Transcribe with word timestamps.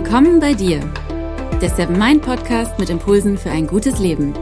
Willkommen 0.00 0.38
bei 0.38 0.54
dir, 0.54 0.78
der 1.60 1.70
Seven 1.70 1.98
Mind 1.98 2.22
Podcast 2.22 2.78
mit 2.78 2.88
Impulsen 2.88 3.36
für 3.36 3.50
ein 3.50 3.66
gutes 3.66 3.98
Leben. 3.98 4.32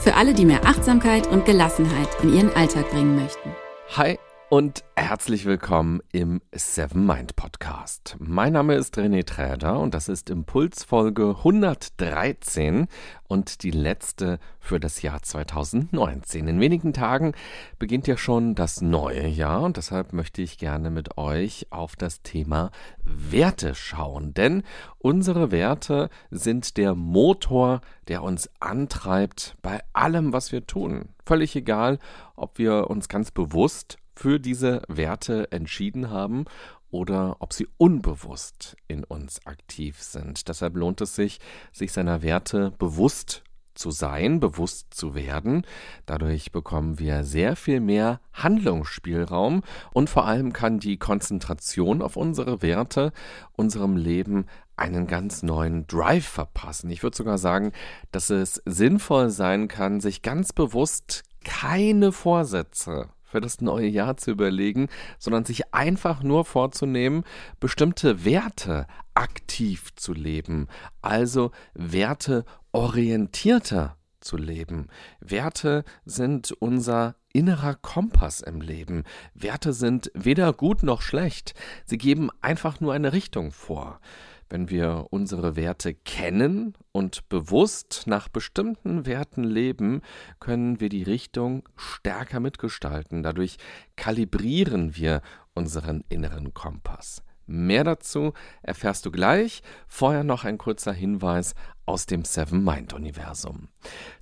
Für 0.00 0.14
alle, 0.14 0.32
die 0.32 0.46
mehr 0.46 0.64
Achtsamkeit 0.64 1.26
und 1.26 1.44
Gelassenheit 1.44 2.08
in 2.22 2.34
ihren 2.34 2.56
Alltag 2.56 2.90
bringen 2.90 3.16
möchten. 3.16 3.50
Hi 3.98 4.18
und 4.48 4.82
herzlich 5.08 5.44
willkommen 5.44 6.00
im 6.10 6.40
Seven 6.50 7.06
Mind 7.06 7.36
Podcast. 7.36 8.16
Mein 8.18 8.54
Name 8.54 8.74
ist 8.74 8.98
René 8.98 9.24
Träder 9.24 9.78
und 9.78 9.94
das 9.94 10.08
ist 10.08 10.30
Impulsfolge 10.30 11.36
113 11.38 12.88
und 13.28 13.62
die 13.62 13.70
letzte 13.70 14.40
für 14.58 14.80
das 14.80 15.02
Jahr 15.02 15.22
2019. 15.22 16.48
In 16.48 16.58
wenigen 16.58 16.92
Tagen 16.92 17.34
beginnt 17.78 18.08
ja 18.08 18.16
schon 18.16 18.56
das 18.56 18.80
neue 18.80 19.28
Jahr 19.28 19.62
und 19.62 19.76
deshalb 19.76 20.12
möchte 20.12 20.42
ich 20.42 20.58
gerne 20.58 20.90
mit 20.90 21.16
euch 21.16 21.68
auf 21.70 21.94
das 21.94 22.22
Thema 22.22 22.72
Werte 23.04 23.76
schauen, 23.76 24.34
denn 24.34 24.64
unsere 24.98 25.52
Werte 25.52 26.10
sind 26.32 26.76
der 26.76 26.96
Motor, 26.96 27.80
der 28.08 28.24
uns 28.24 28.50
antreibt 28.58 29.56
bei 29.62 29.82
allem, 29.92 30.32
was 30.32 30.50
wir 30.50 30.66
tun. 30.66 31.10
Völlig 31.24 31.54
egal, 31.54 32.00
ob 32.34 32.58
wir 32.58 32.90
uns 32.90 33.08
ganz 33.08 33.30
bewusst 33.30 33.98
für 34.16 34.40
diese 34.40 34.82
Werte 34.88 35.52
entschieden 35.52 36.10
haben 36.10 36.46
oder 36.90 37.36
ob 37.40 37.52
sie 37.52 37.68
unbewusst 37.76 38.76
in 38.88 39.04
uns 39.04 39.46
aktiv 39.46 40.02
sind. 40.02 40.48
Deshalb 40.48 40.76
lohnt 40.76 41.00
es 41.00 41.14
sich, 41.14 41.40
sich 41.72 41.92
seiner 41.92 42.22
Werte 42.22 42.72
bewusst 42.78 43.42
zu 43.74 43.90
sein, 43.90 44.40
bewusst 44.40 44.94
zu 44.94 45.14
werden. 45.14 45.66
Dadurch 46.06 46.50
bekommen 46.50 46.98
wir 46.98 47.24
sehr 47.24 47.56
viel 47.56 47.80
mehr 47.80 48.20
Handlungsspielraum 48.32 49.62
und 49.92 50.08
vor 50.08 50.24
allem 50.24 50.54
kann 50.54 50.78
die 50.78 50.96
Konzentration 50.96 52.00
auf 52.00 52.16
unsere 52.16 52.62
Werte 52.62 53.12
unserem 53.52 53.96
Leben 53.96 54.46
einen 54.76 55.06
ganz 55.06 55.42
neuen 55.42 55.86
Drive 55.86 56.26
verpassen. 56.26 56.90
Ich 56.90 57.02
würde 57.02 57.16
sogar 57.16 57.38
sagen, 57.38 57.72
dass 58.12 58.30
es 58.30 58.62
sinnvoll 58.64 59.30
sein 59.30 59.68
kann, 59.68 60.00
sich 60.00 60.22
ganz 60.22 60.52
bewusst 60.52 61.22
keine 61.44 62.12
Vorsätze 62.12 63.10
für 63.26 63.40
das 63.40 63.60
neue 63.60 63.88
Jahr 63.88 64.16
zu 64.16 64.30
überlegen, 64.30 64.86
sondern 65.18 65.44
sich 65.44 65.74
einfach 65.74 66.22
nur 66.22 66.44
vorzunehmen, 66.44 67.24
bestimmte 67.60 68.24
Werte 68.24 68.86
aktiv 69.14 69.94
zu 69.96 70.14
leben, 70.14 70.68
also 71.02 71.50
werteorientierter 71.74 73.96
zu 74.20 74.36
leben. 74.36 74.86
Werte 75.20 75.84
sind 76.04 76.52
unser 76.52 77.16
innerer 77.32 77.74
Kompass 77.74 78.40
im 78.40 78.60
Leben. 78.60 79.04
Werte 79.34 79.72
sind 79.72 80.10
weder 80.14 80.52
gut 80.52 80.82
noch 80.82 81.02
schlecht, 81.02 81.54
sie 81.84 81.98
geben 81.98 82.30
einfach 82.40 82.80
nur 82.80 82.94
eine 82.94 83.12
Richtung 83.12 83.52
vor. 83.52 84.00
Wenn 84.48 84.70
wir 84.70 85.08
unsere 85.10 85.56
Werte 85.56 85.94
kennen 85.94 86.74
und 86.92 87.28
bewusst 87.28 88.04
nach 88.06 88.28
bestimmten 88.28 89.04
Werten 89.04 89.42
leben, 89.42 90.02
können 90.38 90.78
wir 90.78 90.88
die 90.88 91.02
Richtung 91.02 91.68
stärker 91.74 92.38
mitgestalten. 92.38 93.24
Dadurch 93.24 93.56
kalibrieren 93.96 94.94
wir 94.94 95.20
unseren 95.54 96.04
inneren 96.08 96.54
Kompass. 96.54 97.22
Mehr 97.48 97.84
dazu 97.84 98.32
erfährst 98.62 99.06
du 99.06 99.10
gleich. 99.12 99.62
Vorher 99.86 100.24
noch 100.24 100.44
ein 100.44 100.58
kurzer 100.58 100.92
Hinweis 100.92 101.54
aus 101.84 102.06
dem 102.06 102.24
Seven 102.24 102.64
Mind 102.64 102.92
Universum. 102.92 103.68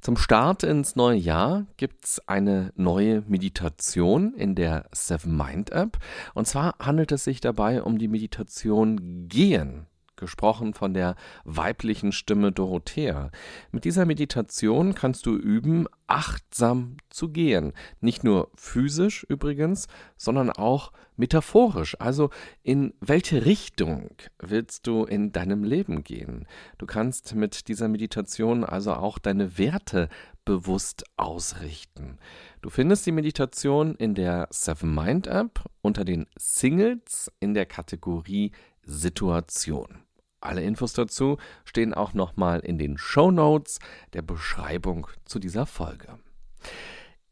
Zum 0.00 0.18
Start 0.18 0.62
ins 0.62 0.96
neue 0.96 1.16
Jahr 1.16 1.66
gibt's 1.78 2.20
eine 2.28 2.72
neue 2.76 3.22
Meditation 3.22 4.34
in 4.34 4.54
der 4.54 4.86
Seven 4.92 5.36
Mind 5.36 5.70
App. 5.70 5.98
Und 6.34 6.46
zwar 6.46 6.76
handelt 6.78 7.12
es 7.12 7.24
sich 7.24 7.40
dabei 7.40 7.82
um 7.82 7.98
die 7.98 8.08
Meditation 8.08 9.26
Gehen 9.28 9.86
gesprochen 10.24 10.72
von 10.72 10.94
der 10.94 11.16
weiblichen 11.44 12.10
Stimme 12.10 12.50
Dorothea. 12.50 13.30
Mit 13.72 13.84
dieser 13.84 14.06
Meditation 14.06 14.94
kannst 14.94 15.26
du 15.26 15.36
üben, 15.36 15.86
achtsam 16.06 16.96
zu 17.10 17.28
gehen. 17.28 17.74
Nicht 18.00 18.24
nur 18.24 18.50
physisch 18.54 19.24
übrigens, 19.28 19.86
sondern 20.16 20.50
auch 20.50 20.92
metaphorisch. 21.16 22.00
Also 22.00 22.30
in 22.62 22.94
welche 23.00 23.44
Richtung 23.44 24.10
willst 24.38 24.86
du 24.86 25.04
in 25.04 25.32
deinem 25.32 25.62
Leben 25.62 26.04
gehen? 26.04 26.46
Du 26.78 26.86
kannst 26.86 27.34
mit 27.34 27.68
dieser 27.68 27.88
Meditation 27.88 28.64
also 28.64 28.94
auch 28.94 29.18
deine 29.18 29.58
Werte 29.58 30.08
bewusst 30.46 31.04
ausrichten. 31.16 32.18
Du 32.62 32.70
findest 32.70 33.06
die 33.06 33.12
Meditation 33.12 33.94
in 33.94 34.14
der 34.14 34.48
Seven 34.50 34.94
Mind 34.94 35.26
App 35.26 35.64
unter 35.82 36.04
den 36.04 36.26
Singles 36.36 37.30
in 37.40 37.54
der 37.54 37.66
Kategorie 37.66 38.52
Situation. 38.82 40.03
Alle 40.44 40.62
Infos 40.62 40.92
dazu 40.92 41.38
stehen 41.64 41.94
auch 41.94 42.12
nochmal 42.12 42.60
in 42.60 42.76
den 42.76 42.98
Show 42.98 43.30
Notes 43.30 43.78
der 44.12 44.20
Beschreibung 44.20 45.06
zu 45.24 45.38
dieser 45.38 45.64
Folge. 45.64 46.18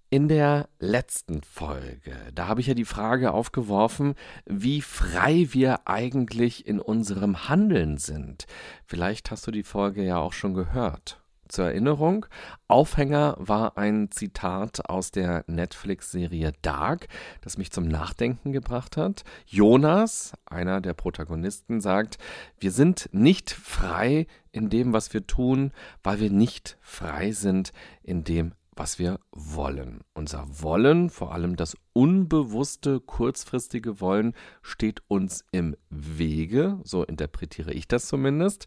In 0.09 0.29
der 0.29 0.71
letzten 0.79 1.43
Folge, 1.43 2.17
da 2.35 2.49
habe 2.49 2.63
ich 2.63 2.69
ja 2.69 2.75
die 2.75 2.87
Frage 2.87 3.33
aufgeworfen, 3.33 4.15
wie 4.47 4.81
frei 4.81 5.49
wir 5.51 5.87
eigentlich 5.87 6.67
in 6.67 6.81
unserem 6.81 7.51
Handeln 7.51 7.99
sind. 7.99 8.47
Vielleicht 8.87 9.31
hast 9.31 9.47
du 9.47 9.51
die 9.51 9.63
Folge 9.63 10.03
ja 10.03 10.17
auch 10.17 10.33
schon 10.33 10.55
gehört 10.55 11.22
zur 11.53 11.67
Erinnerung. 11.67 12.27
Aufhänger 12.69 13.37
war 13.39 13.77
ein 13.77 14.11
Zitat 14.11 14.89
aus 14.89 15.11
der 15.11 15.45
Netflix-Serie 15.47 16.53
Dark, 16.63 17.09
das 17.43 17.59
mich 17.59 17.71
zum 17.71 17.85
Nachdenken 17.85 18.53
gebracht 18.53 18.97
hat. 18.97 19.25
Jonas, 19.47 20.33
einer 20.47 20.81
der 20.81 20.95
Protagonisten, 20.95 21.81
sagt, 21.81 22.19
wir 22.59 22.73
sind 22.73 23.09
nicht 23.13 23.51
frei 23.51 24.27
in 24.51 24.71
dem, 24.71 24.93
was 24.93 25.13
wir 25.13 25.27
tun, 25.27 25.73
weil 26.03 26.21
wir 26.21 26.31
nicht 26.31 26.79
frei 26.81 27.33
sind 27.33 27.73
in 28.03 28.25
dem, 28.25 28.53
was 28.75 28.99
wir 28.99 29.21
wollen. 29.33 30.01
Unser 30.15 30.47
Wollen, 30.63 31.11
vor 31.11 31.33
allem 31.33 31.57
das 31.57 31.77
unbewusste, 31.93 33.01
kurzfristige 33.01 34.01
Wollen, 34.01 34.35
steht 34.63 35.03
uns 35.09 35.45
im 35.53 35.77
Wege, 35.91 36.81
so 36.83 37.05
interpretiere 37.05 37.73
ich 37.73 37.87
das 37.87 38.07
zumindest. 38.07 38.67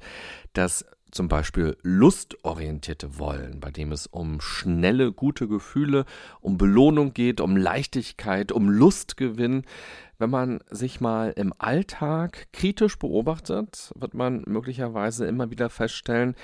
Das 0.54 0.86
zum 1.12 1.28
Beispiel 1.28 1.78
lustorientierte 1.82 3.18
Wollen, 3.18 3.60
bei 3.60 3.72
dem 3.72 3.92
es 3.92 4.08
um 4.08 4.42
schnelle, 4.42 5.12
gute 5.12 5.48
Gefühle, 5.48 6.06
um 6.42 6.58
Belohnung 6.58 7.14
geht, 7.14 7.40
um 7.40 7.56
Leichtigkeit, 7.56 8.52
um 8.52 8.70
Lustgewinn. 8.70 9.64
Wenn 10.18 10.30
man 10.30 10.60
sich 10.70 11.02
mal 11.02 11.32
im 11.36 11.54
Alltag 11.58 12.48
kritisch 12.52 12.98
beobachtet, 12.98 13.92
wird 13.96 14.14
man 14.14 14.44
möglicherweise 14.48 15.26
immer 15.26 15.52
wieder 15.52 15.70
feststellen, 15.70 16.36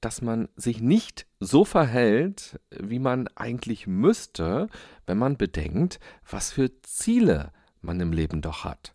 dass 0.00 0.22
man 0.22 0.48
sich 0.56 0.80
nicht 0.80 1.26
so 1.40 1.64
verhält, 1.64 2.60
wie 2.70 2.98
man 2.98 3.28
eigentlich 3.34 3.86
müsste, 3.86 4.68
wenn 5.06 5.18
man 5.18 5.36
bedenkt, 5.36 6.00
was 6.28 6.52
für 6.52 6.70
Ziele 6.82 7.52
man 7.80 8.00
im 8.00 8.12
Leben 8.12 8.42
doch 8.42 8.64
hat. 8.64 8.94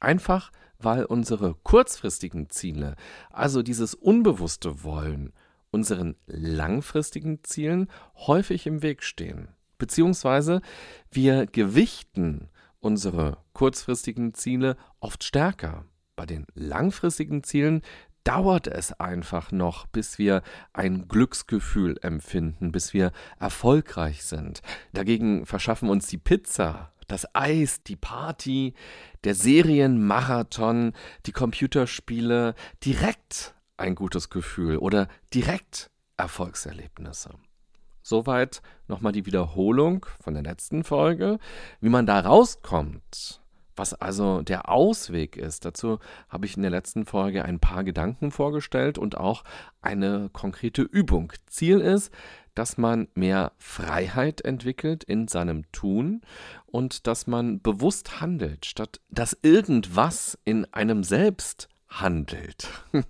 Einfach 0.00 0.50
weil 0.78 1.04
unsere 1.04 1.54
kurzfristigen 1.54 2.50
Ziele, 2.50 2.94
also 3.30 3.62
dieses 3.62 3.94
unbewusste 3.94 4.84
Wollen, 4.84 5.32
unseren 5.70 6.16
langfristigen 6.26 7.42
Zielen 7.44 7.88
häufig 8.14 8.66
im 8.66 8.82
Weg 8.82 9.02
stehen. 9.02 9.48
Beziehungsweise 9.76 10.60
wir 11.10 11.46
gewichten 11.46 12.48
unsere 12.80 13.38
kurzfristigen 13.52 14.34
Ziele 14.34 14.76
oft 15.00 15.24
stärker. 15.24 15.84
Bei 16.16 16.26
den 16.26 16.46
langfristigen 16.54 17.42
Zielen 17.44 17.82
dauert 18.24 18.66
es 18.66 18.92
einfach 18.92 19.52
noch, 19.52 19.86
bis 19.86 20.18
wir 20.18 20.42
ein 20.72 21.08
Glücksgefühl 21.08 21.98
empfinden, 22.02 22.72
bis 22.72 22.92
wir 22.92 23.12
erfolgreich 23.38 24.24
sind. 24.24 24.60
Dagegen 24.92 25.46
verschaffen 25.46 25.88
uns 25.88 26.08
die 26.08 26.18
Pizza 26.18 26.92
das 27.08 27.26
Eis, 27.34 27.82
die 27.82 27.96
Party, 27.96 28.74
der 29.24 29.34
Serienmarathon, 29.34 30.92
die 31.26 31.32
Computerspiele 31.32 32.54
direkt 32.84 33.54
ein 33.76 33.94
gutes 33.94 34.30
Gefühl 34.30 34.78
oder 34.78 35.08
direkt 35.34 35.90
Erfolgserlebnisse. 36.16 37.30
Soweit 38.02 38.62
nochmal 38.86 39.12
die 39.12 39.26
Wiederholung 39.26 40.06
von 40.20 40.34
der 40.34 40.42
letzten 40.42 40.82
Folge. 40.82 41.38
Wie 41.80 41.90
man 41.90 42.06
da 42.06 42.20
rauskommt, 42.20 43.40
was 43.76 43.94
also 43.94 44.42
der 44.42 44.68
Ausweg 44.68 45.36
ist, 45.36 45.64
dazu 45.64 45.98
habe 46.28 46.46
ich 46.46 46.56
in 46.56 46.62
der 46.62 46.70
letzten 46.70 47.04
Folge 47.06 47.44
ein 47.44 47.60
paar 47.60 47.84
Gedanken 47.84 48.30
vorgestellt 48.30 48.98
und 48.98 49.16
auch 49.16 49.44
eine 49.80 50.30
konkrete 50.32 50.82
Übung. 50.82 51.32
Ziel 51.46 51.80
ist, 51.80 52.12
dass 52.58 52.76
man 52.76 53.06
mehr 53.14 53.52
Freiheit 53.56 54.40
entwickelt 54.40 55.04
in 55.04 55.28
seinem 55.28 55.70
Tun 55.70 56.22
und 56.66 57.06
dass 57.06 57.28
man 57.28 57.60
bewusst 57.60 58.20
handelt, 58.20 58.66
statt 58.66 59.00
dass 59.10 59.38
irgendwas 59.42 60.36
in 60.44 60.64
einem 60.74 61.04
selbst 61.04 61.68
handelt 61.88 62.68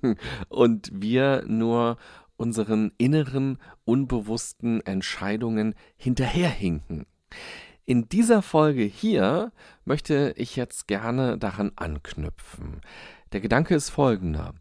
und 0.50 0.90
wir 0.92 1.44
nur 1.46 1.96
unseren 2.36 2.92
inneren, 2.98 3.56
unbewussten 3.86 4.82
Entscheidungen 4.82 5.74
hinterherhinken. 5.96 7.06
In 7.86 8.06
dieser 8.10 8.42
Folge 8.42 8.82
hier 8.82 9.50
möchte 9.86 10.34
ich 10.36 10.56
jetzt 10.56 10.88
gerne 10.88 11.38
daran 11.38 11.72
anknüpfen. 11.74 12.82
Der 13.32 13.40
Gedanke 13.40 13.74
ist 13.74 13.88
folgender. 13.88 14.52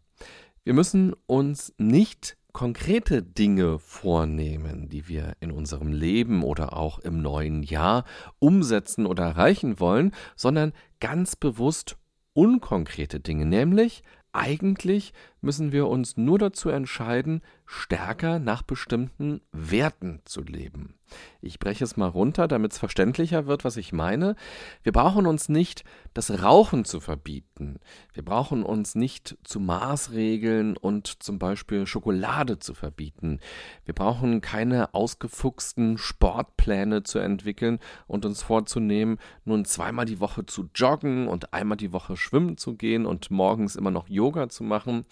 Wir 0.64 0.72
müssen 0.72 1.14
uns 1.26 1.74
nicht 1.76 2.38
konkrete 2.52 3.22
Dinge 3.22 3.78
vornehmen, 3.78 4.88
die 4.88 5.08
wir 5.08 5.34
in 5.40 5.50
unserem 5.50 5.92
Leben 5.92 6.42
oder 6.42 6.76
auch 6.76 6.98
im 6.98 7.20
neuen 7.20 7.62
Jahr 7.62 8.04
umsetzen 8.38 9.06
oder 9.06 9.24
erreichen 9.24 9.80
wollen, 9.80 10.12
sondern 10.34 10.72
ganz 11.00 11.36
bewusst 11.36 11.96
unkonkrete 12.32 13.20
Dinge, 13.20 13.46
nämlich 13.46 14.02
eigentlich 14.32 15.12
müssen 15.40 15.72
wir 15.72 15.86
uns 15.86 16.16
nur 16.16 16.38
dazu 16.38 16.68
entscheiden, 16.68 17.42
stärker 17.66 18.38
nach 18.38 18.62
bestimmten 18.62 19.42
Werten 19.52 20.20
zu 20.24 20.42
leben. 20.42 20.94
Ich 21.40 21.58
breche 21.58 21.84
es 21.84 21.96
mal 21.96 22.08
runter, 22.08 22.48
damit 22.48 22.72
es 22.72 22.78
verständlicher 22.78 23.46
wird, 23.46 23.64
was 23.64 23.76
ich 23.76 23.92
meine. 23.92 24.36
Wir 24.82 24.92
brauchen 24.92 25.26
uns 25.26 25.48
nicht 25.48 25.84
das 26.14 26.42
Rauchen 26.42 26.84
zu 26.84 27.00
verbieten. 27.00 27.78
Wir 28.12 28.24
brauchen 28.24 28.62
uns 28.62 28.94
nicht 28.94 29.36
zu 29.44 29.60
Maßregeln 29.60 30.76
und 30.76 31.22
zum 31.22 31.38
Beispiel 31.38 31.86
Schokolade 31.86 32.58
zu 32.58 32.74
verbieten. 32.74 33.40
Wir 33.84 33.94
brauchen 33.94 34.40
keine 34.40 34.94
ausgefuchsten 34.94 35.98
Sportpläne 35.98 37.02
zu 37.02 37.18
entwickeln 37.18 37.78
und 38.06 38.24
uns 38.24 38.42
vorzunehmen, 38.42 39.18
nun 39.44 39.64
zweimal 39.64 40.06
die 40.06 40.20
Woche 40.20 40.46
zu 40.46 40.68
joggen 40.74 41.28
und 41.28 41.52
einmal 41.54 41.76
die 41.76 41.92
Woche 41.92 42.16
schwimmen 42.16 42.56
zu 42.56 42.74
gehen 42.74 43.06
und 43.06 43.30
morgens 43.30 43.76
immer 43.76 43.90
noch 43.90 44.08
Yoga 44.08 44.48
zu 44.48 44.64
machen. 44.64 45.04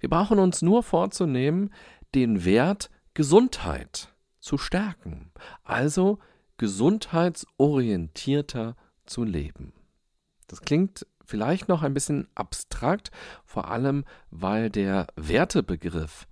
Wir 0.00 0.08
brauchen 0.08 0.38
uns 0.38 0.62
nur 0.62 0.82
vorzunehmen, 0.82 1.70
den 2.14 2.44
Wert 2.44 2.90
Gesundheit 3.14 4.12
zu 4.40 4.58
stärken, 4.58 5.30
also 5.62 6.18
gesundheitsorientierter 6.56 8.74
zu 9.06 9.22
leben. 9.24 9.72
Das 10.46 10.62
klingt 10.62 11.06
vielleicht 11.24 11.68
noch 11.68 11.82
ein 11.82 11.94
bisschen 11.94 12.28
abstrakt, 12.34 13.10
vor 13.44 13.70
allem 13.70 14.04
weil 14.30 14.70
der 14.70 15.06
Wertebegriff 15.16 16.26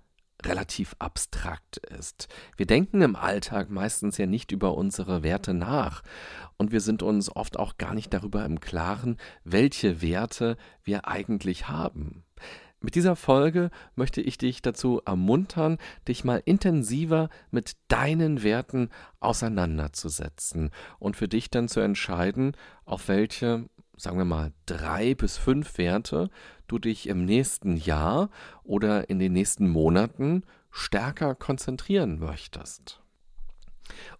relativ 0.45 0.95
abstrakt 0.99 1.77
ist. 1.77 2.27
Wir 2.55 2.65
denken 2.65 3.01
im 3.01 3.15
Alltag 3.15 3.69
meistens 3.69 4.17
ja 4.17 4.25
nicht 4.25 4.51
über 4.51 4.75
unsere 4.75 5.23
Werte 5.23 5.53
nach 5.53 6.01
und 6.57 6.71
wir 6.71 6.81
sind 6.81 7.03
uns 7.03 7.35
oft 7.35 7.59
auch 7.59 7.77
gar 7.77 7.93
nicht 7.93 8.13
darüber 8.13 8.45
im 8.45 8.59
Klaren, 8.59 9.17
welche 9.43 10.01
Werte 10.01 10.57
wir 10.83 11.07
eigentlich 11.07 11.67
haben. 11.67 12.23
Mit 12.81 12.95
dieser 12.95 13.17
Folge 13.17 13.71
möchte 13.95 14.21
ich 14.21 14.37
dich 14.37 14.61
dazu 14.61 15.01
ermuntern, 15.05 15.77
dich 16.07 16.23
mal 16.23 16.41
intensiver 16.45 17.29
mit 17.51 17.73
deinen 17.89 18.41
Werten 18.41 18.89
auseinanderzusetzen 19.19 20.71
und 20.97 21.17
für 21.17 21.27
dich 21.27 21.49
dann 21.49 21.67
zu 21.67 21.81
entscheiden, 21.81 22.55
auf 22.85 23.09
welche, 23.09 23.65
sagen 23.97 24.17
wir 24.17 24.25
mal, 24.25 24.53
drei 24.65 25.13
bis 25.13 25.37
fünf 25.37 25.77
Werte 25.77 26.29
du 26.67 26.79
dich 26.79 27.07
im 27.09 27.25
nächsten 27.25 27.75
Jahr 27.75 28.29
oder 28.63 29.09
in 29.09 29.19
den 29.19 29.33
nächsten 29.33 29.67
Monaten 29.67 30.43
stärker 30.71 31.35
konzentrieren 31.35 32.17
möchtest. 32.19 33.01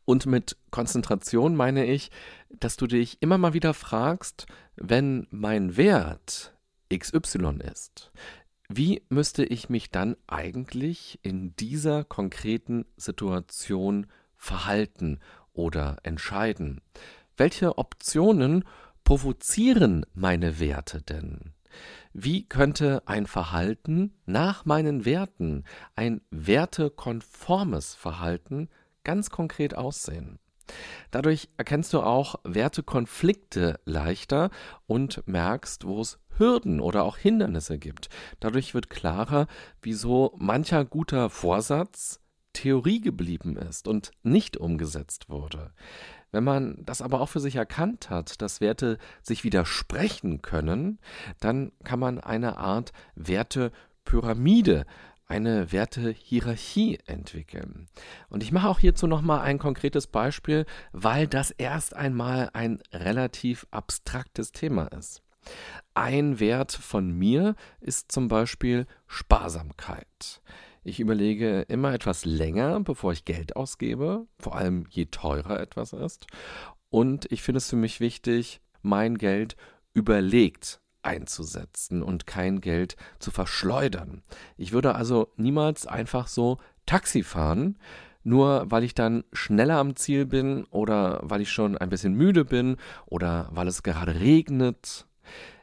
Und 0.04 0.26
mit 0.26 0.58
Konzentration 0.72 1.56
meine 1.56 1.86
ich, 1.86 2.12
dass 2.50 2.76
du 2.76 2.88
dich 2.88 3.22
immer 3.22 3.38
mal 3.38 3.54
wieder 3.54 3.74
fragst, 3.74 4.48
wenn 4.76 5.28
mein 5.30 5.78
Wert 5.78 6.56
XY 6.92 7.60
ist, 7.72 8.12
wie 8.72 9.02
müsste 9.10 9.44
ich 9.44 9.68
mich 9.70 9.90
dann 9.90 10.16
eigentlich 10.28 11.20
in 11.24 11.56
dieser 11.56 12.04
konkreten 12.04 12.86
Situation 12.98 14.06
verhalten 14.36 15.20
oder 15.54 15.98
entscheiden? 16.04 16.80
Welche 17.36 17.80
Optionen 17.80 18.64
provozieren 19.04 20.06
meine 20.14 20.60
Werte 20.60 21.02
denn? 21.02 21.54
Wie 22.14 22.48
könnte 22.48 23.02
ein 23.08 23.26
Verhalten 23.26 24.14
nach 24.28 24.66
meinen 24.66 25.04
Werten, 25.04 25.64
ein 25.96 26.22
wertekonformes 26.30 27.96
Verhalten 27.96 28.70
ganz 29.04 29.32
konkret 29.32 29.76
aussehen? 29.76 30.38
Dadurch 31.12 31.50
erkennst 31.58 31.94
du 31.94 32.02
auch 32.02 32.36
Wertekonflikte 32.44 33.80
leichter 33.86 34.50
und 34.88 35.24
merkst, 35.28 35.86
wo 35.86 36.02
es 36.02 36.20
Hürden 36.38 36.80
oder 36.80 37.04
auch 37.04 37.18
Hindernisse 37.18 37.78
gibt. 37.78 38.10
Dadurch 38.40 38.74
wird 38.74 38.90
klarer, 38.90 39.48
wieso 39.82 40.34
mancher 40.38 40.86
guter 40.86 41.30
Vorsatz 41.30 42.22
Theorie 42.54 43.00
geblieben 43.00 43.58
ist 43.58 43.88
und 43.88 44.12
nicht 44.24 44.58
umgesetzt 44.58 45.30
wurde. 45.30 45.72
Wenn 46.32 46.44
man 46.44 46.78
das 46.86 47.02
aber 47.02 47.22
auch 47.22 47.30
für 47.30 47.40
sich 47.40 47.56
erkannt 47.56 48.10
hat, 48.10 48.42
dass 48.42 48.62
Werte 48.62 48.98
sich 49.22 49.44
widersprechen 49.44 50.42
können, 50.42 51.00
dann 51.40 51.72
kann 51.84 52.00
man 52.00 52.20
eine 52.20 52.58
Art 52.58 52.92
Wertepyramide 53.16 54.86
eine 55.30 55.72
Wertehierarchie 55.72 57.00
entwickeln. 57.06 57.88
Und 58.30 58.44
ich 58.44 58.52
mache 58.52 58.68
auch 58.68 58.80
hierzu 58.80 59.08
nochmal 59.08 59.42
ein 59.42 59.60
konkretes 59.60 60.08
Beispiel, 60.08 60.66
weil 60.92 61.28
das 61.28 61.52
erst 61.52 61.96
einmal 61.96 62.50
ein 62.54 62.82
relativ 62.92 63.68
abstraktes 63.72 64.52
Thema 64.52 64.88
ist. 64.88 65.22
Ein 65.94 66.40
Wert 66.40 66.72
von 66.72 67.12
mir 67.12 67.56
ist 67.80 68.12
zum 68.12 68.28
Beispiel 68.28 68.88
Sparsamkeit. 69.08 70.42
Ich 70.84 71.00
überlege 71.00 71.62
immer 71.62 71.94
etwas 71.94 72.26
länger, 72.26 72.80
bevor 72.80 73.12
ich 73.12 73.26
Geld 73.26 73.56
ausgebe, 73.56 74.26
vor 74.40 74.56
allem 74.56 74.86
je 74.90 75.06
teurer 75.06 75.60
etwas 75.60 75.94
ist. 75.94 76.26
Und 76.90 77.32
ich 77.32 77.44
finde 77.44 77.58
es 77.58 77.70
für 77.70 77.76
mich 77.76 78.00
wichtig, 78.00 78.62
mein 78.82 79.18
Geld 79.18 79.56
überlegt 79.94 80.82
einzusetzen 81.02 82.04
und 82.04 82.28
kein 82.28 82.62
Geld 82.62 82.96
zu 83.20 83.32
verschleudern. 83.32 84.24
Ich 84.58 84.72
würde 84.72 84.96
also 84.96 85.32
niemals 85.38 85.88
einfach 85.88 86.28
so 86.28 86.58
Taxi 86.86 87.24
fahren, 87.24 87.78
nur 88.24 88.66
weil 88.70 88.84
ich 88.84 88.96
dann 88.96 89.24
schneller 89.32 89.78
am 89.78 89.96
Ziel 89.96 90.26
bin 90.26 90.66
oder 90.66 91.20
weil 91.24 91.42
ich 91.42 91.52
schon 91.52 91.78
ein 91.78 91.90
bisschen 91.90 92.14
müde 92.14 92.46
bin 92.46 92.78
oder 93.06 93.50
weil 93.52 93.68
es 93.68 93.84
gerade 93.84 94.20
regnet. 94.20 95.06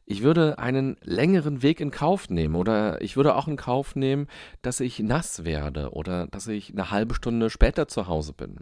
Ich 0.08 0.22
würde 0.22 0.58
einen 0.58 0.96
längeren 1.02 1.62
Weg 1.62 1.80
in 1.80 1.90
Kauf 1.90 2.30
nehmen 2.30 2.54
oder 2.54 3.02
ich 3.02 3.16
würde 3.16 3.34
auch 3.34 3.48
in 3.48 3.56
Kauf 3.56 3.96
nehmen, 3.96 4.28
dass 4.62 4.80
ich 4.80 5.00
nass 5.00 5.44
werde 5.44 5.90
oder 5.90 6.28
dass 6.28 6.46
ich 6.46 6.72
eine 6.72 6.90
halbe 6.92 7.14
Stunde 7.14 7.50
später 7.50 7.88
zu 7.88 8.06
Hause 8.06 8.32
bin. 8.32 8.60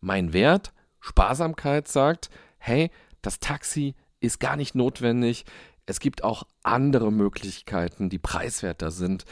Mein 0.00 0.32
Wert, 0.32 0.72
Sparsamkeit 0.98 1.86
sagt, 1.86 2.30
hey, 2.58 2.90
das 3.20 3.40
Taxi 3.40 3.94
ist 4.20 4.40
gar 4.40 4.56
nicht 4.56 4.74
notwendig, 4.74 5.44
es 5.90 5.98
gibt 5.98 6.22
auch 6.22 6.44
andere 6.62 7.10
Möglichkeiten, 7.10 8.10
die 8.10 8.20
preiswerter 8.20 8.92
sind, 8.92 9.24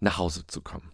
nach 0.00 0.18
Hause 0.18 0.44
zu 0.44 0.60
kommen. 0.60 0.90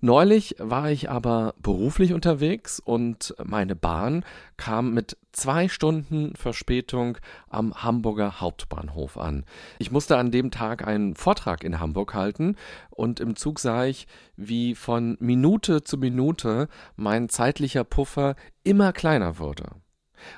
Neulich 0.00 0.54
war 0.58 0.90
ich 0.90 1.10
aber 1.10 1.54
beruflich 1.60 2.12
unterwegs 2.12 2.78
und 2.78 3.34
meine 3.42 3.74
Bahn 3.74 4.24
kam 4.58 4.92
mit 4.92 5.16
zwei 5.32 5.68
Stunden 5.68 6.36
Verspätung 6.36 7.16
am 7.48 7.74
Hamburger 7.74 8.40
Hauptbahnhof 8.40 9.16
an. 9.16 9.44
Ich 9.78 9.90
musste 9.90 10.18
an 10.18 10.30
dem 10.30 10.52
Tag 10.52 10.86
einen 10.86 11.16
Vortrag 11.16 11.64
in 11.64 11.80
Hamburg 11.80 12.14
halten 12.14 12.56
und 12.90 13.18
im 13.18 13.36
Zug 13.36 13.58
sah 13.58 13.86
ich, 13.86 14.06
wie 14.36 14.74
von 14.76 15.16
Minute 15.18 15.82
zu 15.82 15.96
Minute 15.96 16.68
mein 16.94 17.28
zeitlicher 17.30 17.84
Puffer 17.84 18.36
immer 18.62 18.92
kleiner 18.92 19.38
wurde. 19.38 19.64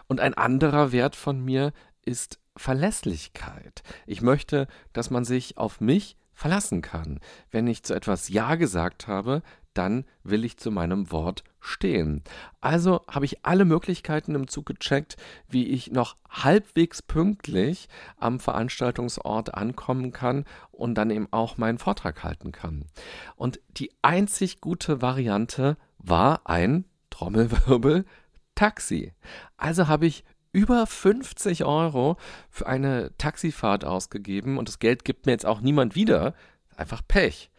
Und 0.06 0.20
ein 0.20 0.34
anderer 0.34 0.92
Wert 0.92 1.16
von 1.16 1.44
mir 1.44 1.72
ist 2.02 2.40
Verlässlichkeit. 2.60 3.82
Ich 4.06 4.20
möchte, 4.20 4.68
dass 4.92 5.08
man 5.08 5.24
sich 5.24 5.56
auf 5.56 5.80
mich 5.80 6.18
verlassen 6.34 6.82
kann. 6.82 7.18
Wenn 7.50 7.66
ich 7.66 7.84
zu 7.84 7.94
etwas 7.94 8.28
Ja 8.28 8.56
gesagt 8.56 9.08
habe, 9.08 9.42
dann 9.72 10.04
will 10.24 10.44
ich 10.44 10.58
zu 10.58 10.70
meinem 10.70 11.10
Wort 11.10 11.42
stehen. 11.58 12.22
Also 12.60 13.00
habe 13.08 13.24
ich 13.24 13.46
alle 13.46 13.64
Möglichkeiten 13.64 14.34
im 14.34 14.46
Zug 14.46 14.66
gecheckt, 14.66 15.16
wie 15.48 15.68
ich 15.68 15.90
noch 15.90 16.16
halbwegs 16.28 17.00
pünktlich 17.00 17.88
am 18.18 18.40
Veranstaltungsort 18.40 19.54
ankommen 19.54 20.12
kann 20.12 20.44
und 20.70 20.96
dann 20.96 21.10
eben 21.10 21.28
auch 21.30 21.56
meinen 21.56 21.78
Vortrag 21.78 22.22
halten 22.24 22.52
kann. 22.52 22.84
Und 23.36 23.58
die 23.68 23.90
einzig 24.02 24.60
gute 24.60 25.00
Variante 25.00 25.78
war 25.96 26.42
ein 26.44 26.84
Trommelwirbel 27.08 28.04
Taxi. 28.54 29.14
Also 29.56 29.88
habe 29.88 30.06
ich 30.06 30.24
über 30.52 30.86
50 30.86 31.64
Euro 31.64 32.16
für 32.48 32.66
eine 32.66 33.16
Taxifahrt 33.18 33.84
ausgegeben 33.84 34.58
und 34.58 34.68
das 34.68 34.78
Geld 34.78 35.04
gibt 35.04 35.26
mir 35.26 35.32
jetzt 35.32 35.46
auch 35.46 35.60
niemand 35.60 35.94
wieder. 35.94 36.34
Einfach 36.76 37.02
Pech. 37.06 37.50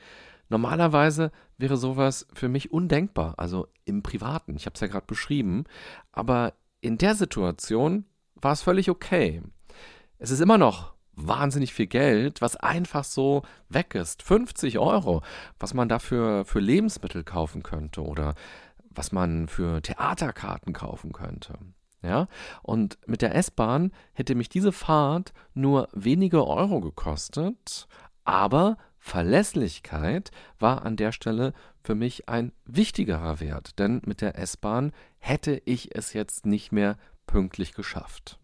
Normalerweise 0.50 1.32
wäre 1.58 1.78
sowas 1.78 2.28
für 2.34 2.50
mich 2.50 2.72
undenkbar, 2.72 3.36
also 3.38 3.68
im 3.86 4.04
Privaten. 4.04 4.56
Ich 4.56 4.66
habe 4.66 4.74
es 4.74 4.82
ja 4.82 4.88
gerade 4.88 5.06
beschrieben. 5.06 5.64
Aber 6.12 6.54
in 6.82 6.98
der 6.98 7.16
Situation 7.16 8.06
war 8.36 8.52
es 8.52 8.62
völlig 8.62 8.90
okay. 8.90 9.42
Es 10.18 10.32
ist 10.32 10.42
immer 10.42 10.58
noch 10.58 10.94
wahnsinnig 11.14 11.74
viel 11.74 11.88
Geld, 11.88 12.42
was 12.42 12.58
einfach 12.58 13.04
so 13.04 13.44
weg 13.70 13.96
ist. 13.96 14.24
50 14.24 14.80
Euro, 14.80 15.22
was 15.60 15.74
man 15.74 15.88
dafür 15.88 16.46
für 16.46 16.60
Lebensmittel 16.60 17.24
kaufen 17.24 17.64
könnte 17.64 18.02
oder 18.02 18.36
was 18.90 19.12
man 19.12 19.48
für 19.48 19.82
Theaterkarten 19.82 20.74
kaufen 20.74 21.14
könnte. 21.14 21.58
Ja, 22.04 22.28
und 22.64 22.98
mit 23.06 23.22
der 23.22 23.36
S-Bahn 23.36 23.92
hätte 24.14 24.34
mich 24.34 24.50
diese 24.50 24.72
Fahrt 24.72 25.34
nur 25.54 25.88
wenige 25.94 26.48
Euro 26.48 26.82
gekostet, 26.82 27.88
aber 28.24 28.78
Verlässlichkeit 28.98 30.32
war 30.60 30.84
an 30.84 30.96
der 30.96 31.12
Stelle 31.12 31.54
für 31.84 31.96
mich 31.96 32.30
ein 32.30 32.54
wichtigerer 32.66 33.40
Wert, 33.40 33.78
denn 33.80 34.02
mit 34.06 34.22
der 34.22 34.38
S-Bahn 34.38 34.94
hätte 35.20 35.62
ich 35.66 35.96
es 35.96 36.14
jetzt 36.14 36.46
nicht 36.46 36.72
mehr 36.72 36.98
pünktlich 37.28 37.74
geschafft. 37.74 38.40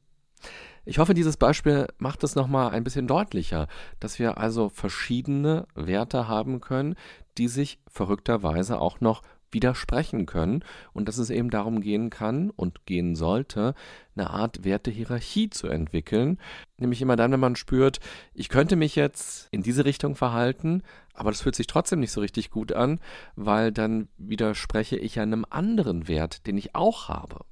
Ich 0.85 0.99
hoffe, 0.99 1.13
dieses 1.13 1.37
Beispiel 1.37 1.87
macht 1.97 2.23
es 2.23 2.35
nochmal 2.35 2.71
ein 2.71 2.83
bisschen 2.83 3.07
deutlicher, 3.07 3.67
dass 3.99 4.19
wir 4.19 4.37
also 4.37 4.69
verschiedene 4.69 5.67
Werte 5.75 6.27
haben 6.27 6.61
können, 6.61 6.95
die 7.37 7.49
sich 7.49 7.79
verrückterweise 7.87 8.79
auch 8.79 9.01
noch 9.01 9.21
widersprechen 9.51 10.25
können 10.25 10.63
und 10.93 11.07
dass 11.07 11.17
es 11.17 11.29
eben 11.29 11.49
darum 11.49 11.81
gehen 11.81 12.09
kann 12.09 12.49
und 12.49 12.85
gehen 12.85 13.15
sollte, 13.15 13.73
eine 14.15 14.29
Art 14.29 14.63
Wertehierarchie 14.63 15.49
zu 15.49 15.67
entwickeln. 15.67 16.39
Nämlich 16.77 17.01
immer 17.01 17.15
dann, 17.15 17.31
wenn 17.31 17.39
man 17.39 17.55
spürt, 17.55 17.99
ich 18.33 18.49
könnte 18.49 18.75
mich 18.75 18.95
jetzt 18.95 19.47
in 19.51 19.63
diese 19.63 19.85
Richtung 19.85 20.15
verhalten, 20.15 20.83
aber 21.13 21.31
das 21.31 21.41
fühlt 21.41 21.55
sich 21.55 21.67
trotzdem 21.67 21.99
nicht 21.99 22.11
so 22.11 22.21
richtig 22.21 22.49
gut 22.49 22.73
an, 22.73 22.99
weil 23.35 23.71
dann 23.71 24.07
widerspreche 24.17 24.97
ich 24.97 25.19
einem 25.19 25.45
anderen 25.49 26.07
Wert, 26.07 26.45
den 26.47 26.57
ich 26.57 26.75
auch 26.75 27.09
habe. 27.09 27.45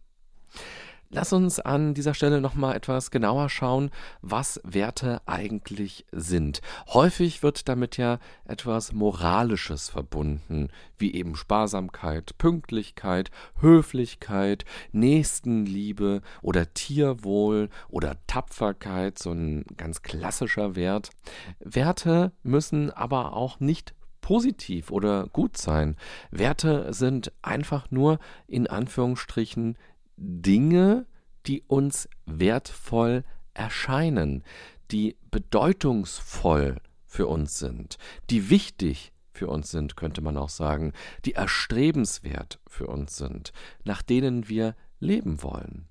Lass 1.09 1.33
uns 1.33 1.59
an 1.59 1.93
dieser 1.93 2.13
Stelle 2.13 2.41
nochmal 2.41 2.75
etwas 2.75 3.12
genauer 3.12 3.50
schauen, 3.50 3.91
was 4.21 4.59
Werte 4.63 5.21
eigentlich 5.25 6.05
sind. 6.12 6.62
Häufig 6.88 7.43
wird 7.43 7.69
damit 7.69 7.97
ja 7.97 8.19
etwas 8.45 8.91
Moralisches 8.91 9.89
verbunden, 9.89 10.69
wie 10.97 11.13
eben 11.13 11.35
Sparsamkeit, 11.35 12.38
Pünktlichkeit, 12.38 13.29
Höflichkeit, 13.59 14.65
Nächstenliebe 14.91 16.21
oder 16.41 16.74
Tierwohl 16.74 17.69
oder 17.88 18.17
Tapferkeit, 18.27 19.19
so 19.19 19.31
ein 19.31 19.63
ganz 19.77 20.01
klassischer 20.01 20.75
Wert. 20.75 21.12
Werte 21.59 22.31
müssen 22.43 22.89
aber 22.91 23.33
auch 23.33 23.59
nicht 23.59 23.93
positiv 24.21 24.89
oder 24.89 25.27
gut 25.27 25.55
sein. 25.55 25.95
Werte 26.31 26.91
sind 26.93 27.31
einfach 27.43 27.91
nur 27.91 28.17
in 28.47 28.65
Anführungsstrichen 28.65 29.77
Dinge, 30.17 31.05
die 31.45 31.62
uns 31.63 32.10
wertvoll 32.25 33.24
erscheinen, 33.53 34.43
die 34.91 35.17
bedeutungsvoll 35.31 36.77
für 37.05 37.27
uns 37.27 37.57
sind, 37.57 37.98
die 38.29 38.50
wichtig 38.50 39.13
für 39.31 39.48
uns 39.48 39.72
sind, 39.72 39.95
könnte 39.95 40.22
man 40.22 40.38
auch 40.38 40.50
sagen, 40.50 40.93
die 41.25 41.34
erstrebenswert 41.34 42.60
für 42.67 42.88
uns 42.88 43.17
sind, 43.17 43.51
nach 43.84 44.01
denen 44.01 44.48
wir 44.48 44.75
leben 45.00 45.43
wollen. 45.43 45.88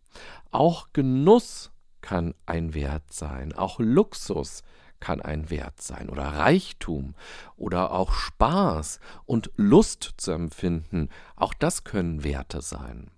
Auch 0.51 0.89
Genuss 0.93 1.71
kann 2.01 2.35
ein 2.47 2.75
Wert 2.75 3.13
sein, 3.13 3.53
auch 3.53 3.79
Luxus 3.79 4.63
kann 5.01 5.21
ein 5.21 5.51
Wert 5.51 5.83
sein 5.83 6.09
oder 6.09 6.25
Reichtum 6.25 7.15
oder 7.57 7.93
auch 7.93 8.13
Spaß 8.13 9.01
und 9.27 9.51
Lust 9.57 10.15
zu 10.17 10.33
empfinden, 10.33 11.11
auch 11.37 11.53
das 11.53 11.85
können 11.85 12.25
Werte 12.25 12.63
sein. 12.63 13.11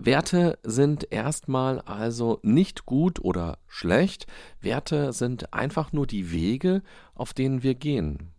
Werte 0.00 0.60
sind 0.62 1.10
erstmal 1.10 1.80
also 1.80 2.38
nicht 2.42 2.86
gut 2.86 3.18
oder 3.18 3.58
schlecht. 3.66 4.28
Werte 4.60 5.12
sind 5.12 5.52
einfach 5.52 5.92
nur 5.92 6.06
die 6.06 6.30
Wege, 6.30 6.82
auf 7.14 7.34
denen 7.34 7.64
wir 7.64 7.74
gehen. 7.74 8.30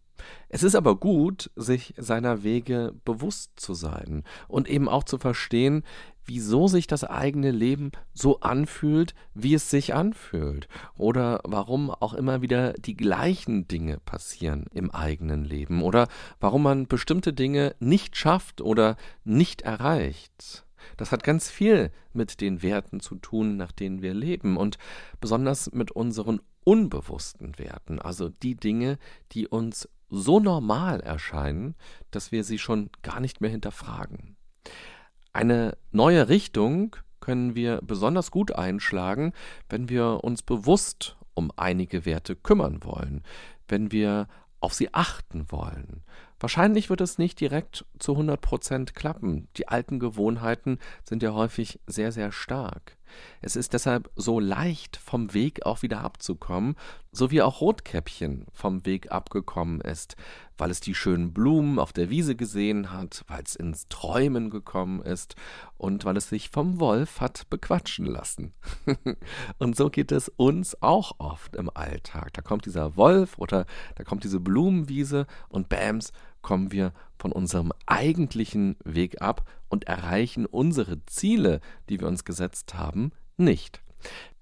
Es 0.48 0.64
ist 0.64 0.76
aber 0.76 0.96
gut, 0.96 1.52
sich 1.58 1.94
seiner 1.98 2.44
Wege 2.44 2.94
bewusst 3.04 3.52
zu 3.58 3.74
sein 3.74 4.24
und 4.48 4.70
eben 4.70 4.88
auch 4.88 5.04
zu 5.04 5.18
verstehen, 5.18 5.84
wieso 6.26 6.68
sich 6.68 6.88
das 6.88 7.04
eigene 7.04 7.52
Leben 7.52 7.92
so 8.14 8.40
anfühlt, 8.40 9.14
wie 9.34 9.54
es 9.54 9.70
sich 9.70 9.94
anfühlt 9.94 10.70
oder 10.96 11.42
warum 11.44 11.90
auch 11.90 12.14
immer 12.14 12.42
wieder 12.42 12.74
die 12.74 12.96
gleichen 12.96 13.68
Dinge 13.68 14.00
passieren 14.00 14.66
im 14.72 14.92
eigenen 14.92 15.44
Leben 15.44 15.82
oder 15.82 16.08
warum 16.40 16.64
man 16.64 16.88
bestimmte 16.88 17.34
Dinge 17.34 17.76
nicht 17.80 18.16
schafft 18.16 18.62
oder 18.62 18.96
nicht 19.26 19.64
erreicht. 19.64 20.66
Das 20.98 21.12
hat 21.12 21.24
ganz 21.24 21.50
viel 21.50 21.92
mit 22.14 22.42
den 22.42 22.62
Werten 22.62 23.00
zu 23.00 23.16
tun, 23.16 23.58
nach 23.58 23.72
denen 23.72 24.02
wir 24.02 24.14
leben 24.14 24.58
und 24.58 24.78
besonders 25.20 25.72
mit 25.72 25.92
unseren 25.92 26.42
unbewussten 26.64 27.58
Werten, 27.58 28.00
also 28.00 28.30
die 28.30 28.56
Dinge, 28.56 28.98
die 29.32 29.48
uns 29.48 29.90
so 30.10 30.40
normal 30.40 31.00
erscheinen, 31.00 31.76
dass 32.12 32.32
wir 32.32 32.44
sie 32.44 32.58
schon 32.58 32.90
gar 33.02 33.20
nicht 33.20 33.42
mehr 33.42 33.50
hinterfragen. 33.50 34.36
Eine 35.34 35.78
neue 35.92 36.30
Richtung 36.30 36.96
können 37.20 37.56
wir 37.56 37.80
besonders 37.82 38.32
gut 38.32 38.52
einschlagen, 38.52 39.34
wenn 39.70 39.90
wir 39.90 40.24
uns 40.24 40.42
bewusst 40.42 41.18
um 41.34 41.52
einige 41.56 42.06
Werte 42.06 42.36
kümmern 42.36 42.84
wollen, 42.84 43.24
wenn 43.68 43.92
wir 43.92 44.28
auf 44.60 44.74
sie 44.74 44.94
achten 44.94 45.52
wollen. 45.52 46.04
Wahrscheinlich 46.40 46.90
wird 46.90 47.02
es 47.02 47.18
nicht 47.18 47.40
direkt 47.40 47.86
zu 48.00 48.14
100 48.14 48.40
Prozent 48.40 48.96
klappen. 48.96 49.48
Die 49.58 49.68
alten 49.68 50.00
Gewohnheiten 50.00 50.80
sind 51.04 51.22
ja 51.24 51.34
häufig 51.34 51.80
sehr, 51.88 52.12
sehr 52.12 52.32
stark. 52.32 52.98
Es 53.42 53.56
ist 53.56 53.74
deshalb 53.74 54.10
so 54.16 54.40
leicht, 54.40 54.98
vom 54.98 55.34
Weg 55.34 55.66
auch 55.66 55.82
wieder 55.82 56.02
abzukommen, 56.02 56.76
so 57.12 57.32
wie 57.32 57.42
auch 57.42 57.62
Rotkäppchen 57.62 58.46
vom 58.54 58.86
Weg 58.86 59.12
abgekommen 59.12 59.82
ist, 59.82 60.16
weil 60.58 60.70
es 60.70 60.80
die 60.80 60.94
schönen 60.94 61.34
Blumen 61.34 61.80
auf 61.80 61.92
der 61.92 62.10
Wiese 62.10 62.36
gesehen 62.36 62.92
hat, 62.92 63.24
weil 63.28 63.44
es 63.44 63.56
ins 63.56 63.88
Träumen 63.88 64.50
gekommen 64.50 65.02
ist 65.02 65.36
und 65.78 66.06
weil 66.06 66.18
es 66.18 66.30
sich 66.30 66.50
vom 66.50 66.80
Wolf 66.80 67.22
hat 67.22 67.50
bequatschen 67.50 68.06
lassen. 68.06 68.54
und 69.58 69.76
so 69.76 69.90
geht 69.90 70.12
es 70.12 70.30
uns 70.30 70.80
auch 70.82 71.14
oft 71.18 71.56
im 71.56 71.70
Alltag. 71.74 72.34
Da 72.34 72.42
kommt 72.42 72.66
dieser 72.66 72.96
Wolf 72.96 73.38
oder 73.38 73.66
da 73.96 74.04
kommt 74.04 74.24
diese 74.24 74.40
Blumenwiese 74.40 75.26
und 75.48 75.70
bams, 75.70 76.12
kommen 76.42 76.72
wir 76.72 76.94
von 77.18 77.32
unserem 77.32 77.72
eigentlichen 77.86 78.78
Weg 78.84 79.22
ab 79.22 79.48
und 79.68 79.88
erreichen 79.88 80.46
unsere 80.46 81.06
Ziele, 81.06 81.60
die 81.90 82.00
wir 82.00 82.08
uns 82.08 82.26
gesetzt 82.26 82.74
haben, 82.74 83.12
nicht. 83.38 83.82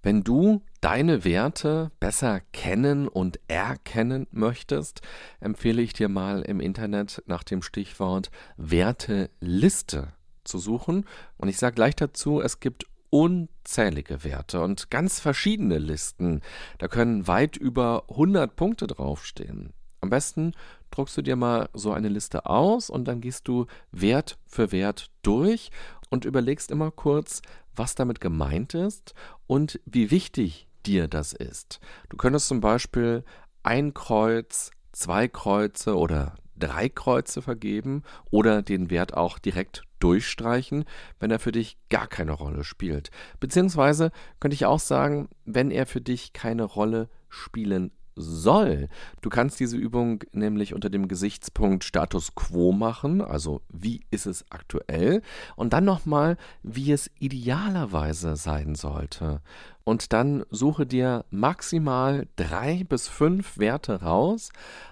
Wenn 0.03 0.23
du 0.23 0.61
deine 0.79 1.25
Werte 1.25 1.91
besser 1.99 2.39
kennen 2.53 3.07
und 3.07 3.39
erkennen 3.47 4.27
möchtest, 4.31 5.01
empfehle 5.39 5.81
ich 5.81 5.93
dir 5.93 6.07
mal 6.07 6.43
im 6.43 6.59
Internet 6.59 7.23
nach 7.25 7.43
dem 7.43 7.61
Stichwort 7.61 8.29
Werteliste 8.55 10.13
zu 10.43 10.59
suchen. 10.59 11.05
Und 11.37 11.49
ich 11.49 11.57
sage 11.57 11.75
gleich 11.75 11.95
dazu, 11.95 12.41
es 12.41 12.59
gibt 12.59 12.85
unzählige 13.09 14.23
Werte 14.23 14.61
und 14.61 14.89
ganz 14.89 15.19
verschiedene 15.19 15.77
Listen. 15.77 16.41
Da 16.77 16.87
können 16.87 17.27
weit 17.27 17.57
über 17.57 18.05
100 18.09 18.55
Punkte 18.55 18.87
draufstehen. 18.87 19.73
Am 19.99 20.09
besten 20.09 20.53
druckst 20.91 21.17
du 21.17 21.21
dir 21.21 21.35
mal 21.35 21.69
so 21.73 21.91
eine 21.91 22.09
Liste 22.09 22.45
aus 22.45 22.89
und 22.89 23.05
dann 23.07 23.21
gehst 23.21 23.47
du 23.47 23.65
Wert 23.91 24.37
für 24.45 24.71
Wert 24.71 25.09
durch 25.21 25.71
und 26.09 26.25
überlegst 26.25 26.71
immer 26.71 26.91
kurz, 26.91 27.41
was 27.75 27.95
damit 27.95 28.21
gemeint 28.21 28.73
ist 28.73 29.13
und 29.45 29.79
wie 29.85 30.11
wichtig 30.11 30.67
dir 30.85 31.07
das 31.07 31.33
ist. 31.33 31.79
Du 32.09 32.17
könntest 32.17 32.47
zum 32.47 32.61
Beispiel 32.61 33.23
ein 33.63 33.93
Kreuz, 33.93 34.71
zwei 34.91 35.27
Kreuze 35.27 35.95
oder 35.97 36.35
drei 36.55 36.89
Kreuze 36.89 37.41
vergeben 37.41 38.03
oder 38.31 38.61
den 38.61 38.89
Wert 38.89 39.13
auch 39.15 39.37
direkt 39.37 39.83
durchstreichen, 39.99 40.85
wenn 41.19 41.31
er 41.31 41.39
für 41.39 41.51
dich 41.51 41.77
gar 41.89 42.07
keine 42.07 42.31
Rolle 42.31 42.63
spielt. 42.63 43.11
Beziehungsweise 43.39 44.11
könnte 44.39 44.55
ich 44.55 44.65
auch 44.65 44.79
sagen, 44.79 45.29
wenn 45.45 45.71
er 45.71 45.85
für 45.85 46.01
dich 46.01 46.33
keine 46.33 46.63
Rolle 46.63 47.09
spielen 47.29 47.91
soll. 48.17 48.89
Du 49.21 49.29
kannst 49.29 49.59
diese 49.59 49.77
Übung 49.77 50.23
nämlich 50.31 50.73
unter 50.73 50.89
dem 50.89 51.07
Gesichtspunkt 51.07 51.83
Status 51.83 52.35
quo 52.35 52.71
machen, 52.71 53.21
also 53.21 53.61
wie 53.69 54.01
ist 54.11 54.25
es 54.25 54.45
aktuell, 54.49 55.21
und 55.55 55.73
dann 55.73 55.85
nochmal, 55.85 56.37
wie 56.63 56.91
es 56.91 57.09
idealerweise 57.19 58.35
sein 58.35 58.75
sollte 58.75 59.41
und 59.87 60.11
dann 60.11 60.43
suche 60.49 60.85
dir 60.85 61.23
maximal 61.29 62.27
drei 62.35 62.83
bis 62.83 63.07
fünf 63.07 63.57
Werte 63.57 64.01
raus, 64.01 64.49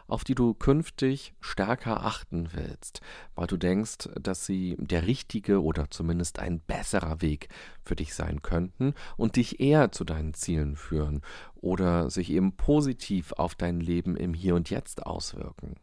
auf 0.07 0.23
die 0.23 0.35
du 0.35 0.53
künftig 0.53 1.33
stärker 1.41 2.05
achten 2.05 2.51
willst, 2.53 3.01
weil 3.35 3.47
du 3.47 3.57
denkst, 3.57 4.07
dass 4.17 4.45
sie 4.45 4.77
der 4.79 5.05
richtige 5.05 5.61
oder 5.61 5.91
zumindest 5.91 6.39
ein 6.39 6.61
besserer 6.61 7.21
Weg 7.21 7.49
für 7.83 7.97
dich 7.97 8.15
sein 8.15 8.41
könnten 8.41 8.93
und 9.17 9.35
dich 9.35 9.59
eher 9.59 9.91
zu 9.91 10.05
deinen 10.05 10.33
Zielen 10.33 10.77
führen 10.77 11.19
oder 11.55 12.09
sich 12.09 12.31
eben 12.31 12.53
positiv 12.53 13.33
auf 13.33 13.53
dein 13.53 13.81
Leben 13.81 14.15
im 14.15 14.33
Hier 14.33 14.55
und 14.55 14.69
Jetzt 14.69 15.05
auswirken. 15.05 15.75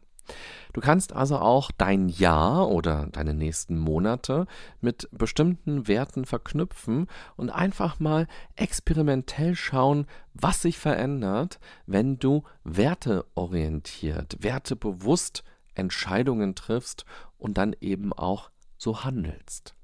Du 0.73 0.81
kannst 0.81 1.13
also 1.13 1.37
auch 1.37 1.71
dein 1.71 2.09
Jahr 2.09 2.67
oder 2.69 3.07
deine 3.11 3.33
nächsten 3.33 3.77
Monate 3.77 4.47
mit 4.81 5.07
bestimmten 5.11 5.87
Werten 5.87 6.25
verknüpfen 6.25 7.07
und 7.35 7.49
einfach 7.49 7.99
mal 7.99 8.27
experimentell 8.55 9.55
schauen, 9.55 10.07
was 10.33 10.61
sich 10.61 10.79
verändert, 10.79 11.59
wenn 11.85 12.17
du 12.17 12.43
werteorientiert, 12.63 14.37
wertebewusst 14.39 15.43
Entscheidungen 15.75 16.55
triffst 16.55 17.05
und 17.37 17.57
dann 17.57 17.75
eben 17.79 18.13
auch 18.13 18.49
so 18.77 19.03
handelst. 19.03 19.75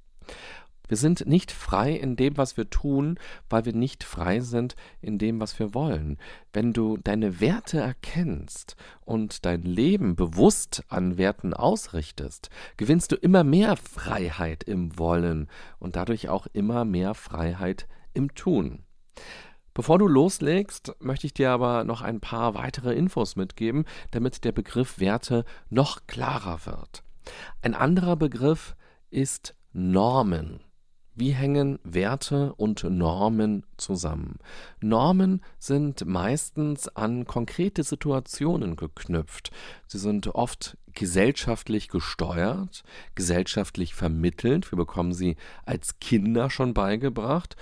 Wir 0.89 0.97
sind 0.97 1.27
nicht 1.27 1.51
frei 1.51 1.93
in 1.93 2.15
dem, 2.15 2.35
was 2.35 2.57
wir 2.57 2.69
tun, 2.69 3.19
weil 3.47 3.63
wir 3.65 3.73
nicht 3.73 4.03
frei 4.03 4.39
sind 4.39 4.75
in 5.01 5.19
dem, 5.19 5.39
was 5.39 5.57
wir 5.59 5.75
wollen. 5.75 6.17
Wenn 6.51 6.73
du 6.73 6.97
deine 6.97 7.39
Werte 7.39 7.79
erkennst 7.79 8.75
und 9.05 9.45
dein 9.45 9.61
Leben 9.61 10.15
bewusst 10.15 10.83
an 10.87 11.19
Werten 11.19 11.53
ausrichtest, 11.53 12.49
gewinnst 12.75 13.11
du 13.11 13.15
immer 13.15 13.43
mehr 13.43 13.77
Freiheit 13.77 14.63
im 14.63 14.97
Wollen 14.97 15.47
und 15.77 15.95
dadurch 15.95 16.27
auch 16.27 16.47
immer 16.53 16.85
mehr 16.85 17.13
Freiheit 17.13 17.87
im 18.15 18.33
Tun. 18.33 18.83
Bevor 19.75 19.99
du 19.99 20.07
loslegst, 20.07 20.95
möchte 20.99 21.27
ich 21.27 21.35
dir 21.35 21.51
aber 21.51 21.83
noch 21.83 22.01
ein 22.01 22.19
paar 22.19 22.55
weitere 22.55 22.95
Infos 22.95 23.35
mitgeben, 23.35 23.85
damit 24.09 24.43
der 24.43 24.53
Begriff 24.53 24.99
Werte 24.99 25.45
noch 25.69 26.07
klarer 26.07 26.65
wird. 26.65 27.03
Ein 27.61 27.75
anderer 27.75 28.15
Begriff 28.15 28.75
ist 29.11 29.55
Normen. 29.71 30.61
Wie 31.19 31.31
hängen 31.31 31.79
Werte 31.83 32.53
und 32.53 32.85
Normen 32.85 33.65
zusammen? 33.75 34.39
Normen 34.79 35.41
sind 35.57 36.05
meistens 36.05 36.87
an 36.87 37.25
konkrete 37.25 37.83
Situationen 37.83 38.77
geknüpft. 38.77 39.51
Sie 39.85 39.99
sind 39.99 40.27
oft 40.33 40.77
gesellschaftlich 40.93 41.89
gesteuert, 41.89 42.85
gesellschaftlich 43.15 43.95
vermittelt. 43.95 44.71
Wir 44.71 44.77
bekommen 44.77 45.11
sie 45.11 45.35
als 45.65 45.99
Kinder 45.99 46.49
schon 46.49 46.73
beigebracht 46.73 47.57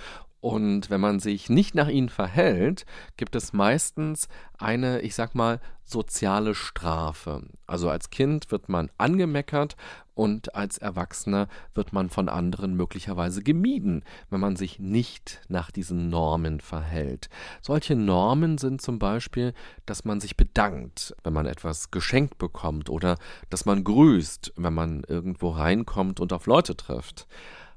und 0.47 0.89
wenn 0.89 1.01
man 1.01 1.19
sich 1.19 1.49
nicht 1.49 1.75
nach 1.75 1.89
ihnen 1.89 2.07
verhält, 2.07 2.85
gibt 3.17 3.35
es 3.35 3.51
meistens 3.51 4.29
eine, 4.57 5.01
ich 5.01 5.13
sag 5.13 5.35
mal, 5.35 5.59
soziale 5.83 6.55
Strafe. 6.55 7.43
Also 7.65 7.89
als 7.89 8.11
Kind 8.11 8.49
wird 8.49 8.69
man 8.69 8.89
angemeckert 8.97 9.75
und 10.13 10.55
als 10.55 10.77
Erwachsener 10.77 11.49
wird 11.73 11.91
man 11.91 12.09
von 12.09 12.29
anderen 12.29 12.77
möglicherweise 12.77 13.43
gemieden, 13.43 14.05
wenn 14.29 14.39
man 14.39 14.55
sich 14.55 14.79
nicht 14.79 15.41
nach 15.49 15.69
diesen 15.69 16.09
Normen 16.09 16.61
verhält. 16.61 17.27
Solche 17.61 17.97
Normen 17.97 18.57
sind 18.57 18.81
zum 18.81 18.99
Beispiel, 18.99 19.53
dass 19.85 20.05
man 20.05 20.21
sich 20.21 20.37
bedankt, 20.37 21.13
wenn 21.25 21.33
man 21.33 21.45
etwas 21.45 21.91
geschenkt 21.91 22.37
bekommt 22.37 22.89
oder 22.89 23.17
dass 23.49 23.65
man 23.65 23.83
grüßt, 23.83 24.53
wenn 24.55 24.73
man 24.73 25.03
irgendwo 25.09 25.49
reinkommt 25.49 26.21
und 26.21 26.31
auf 26.31 26.45
Leute 26.45 26.77
trifft. 26.77 27.27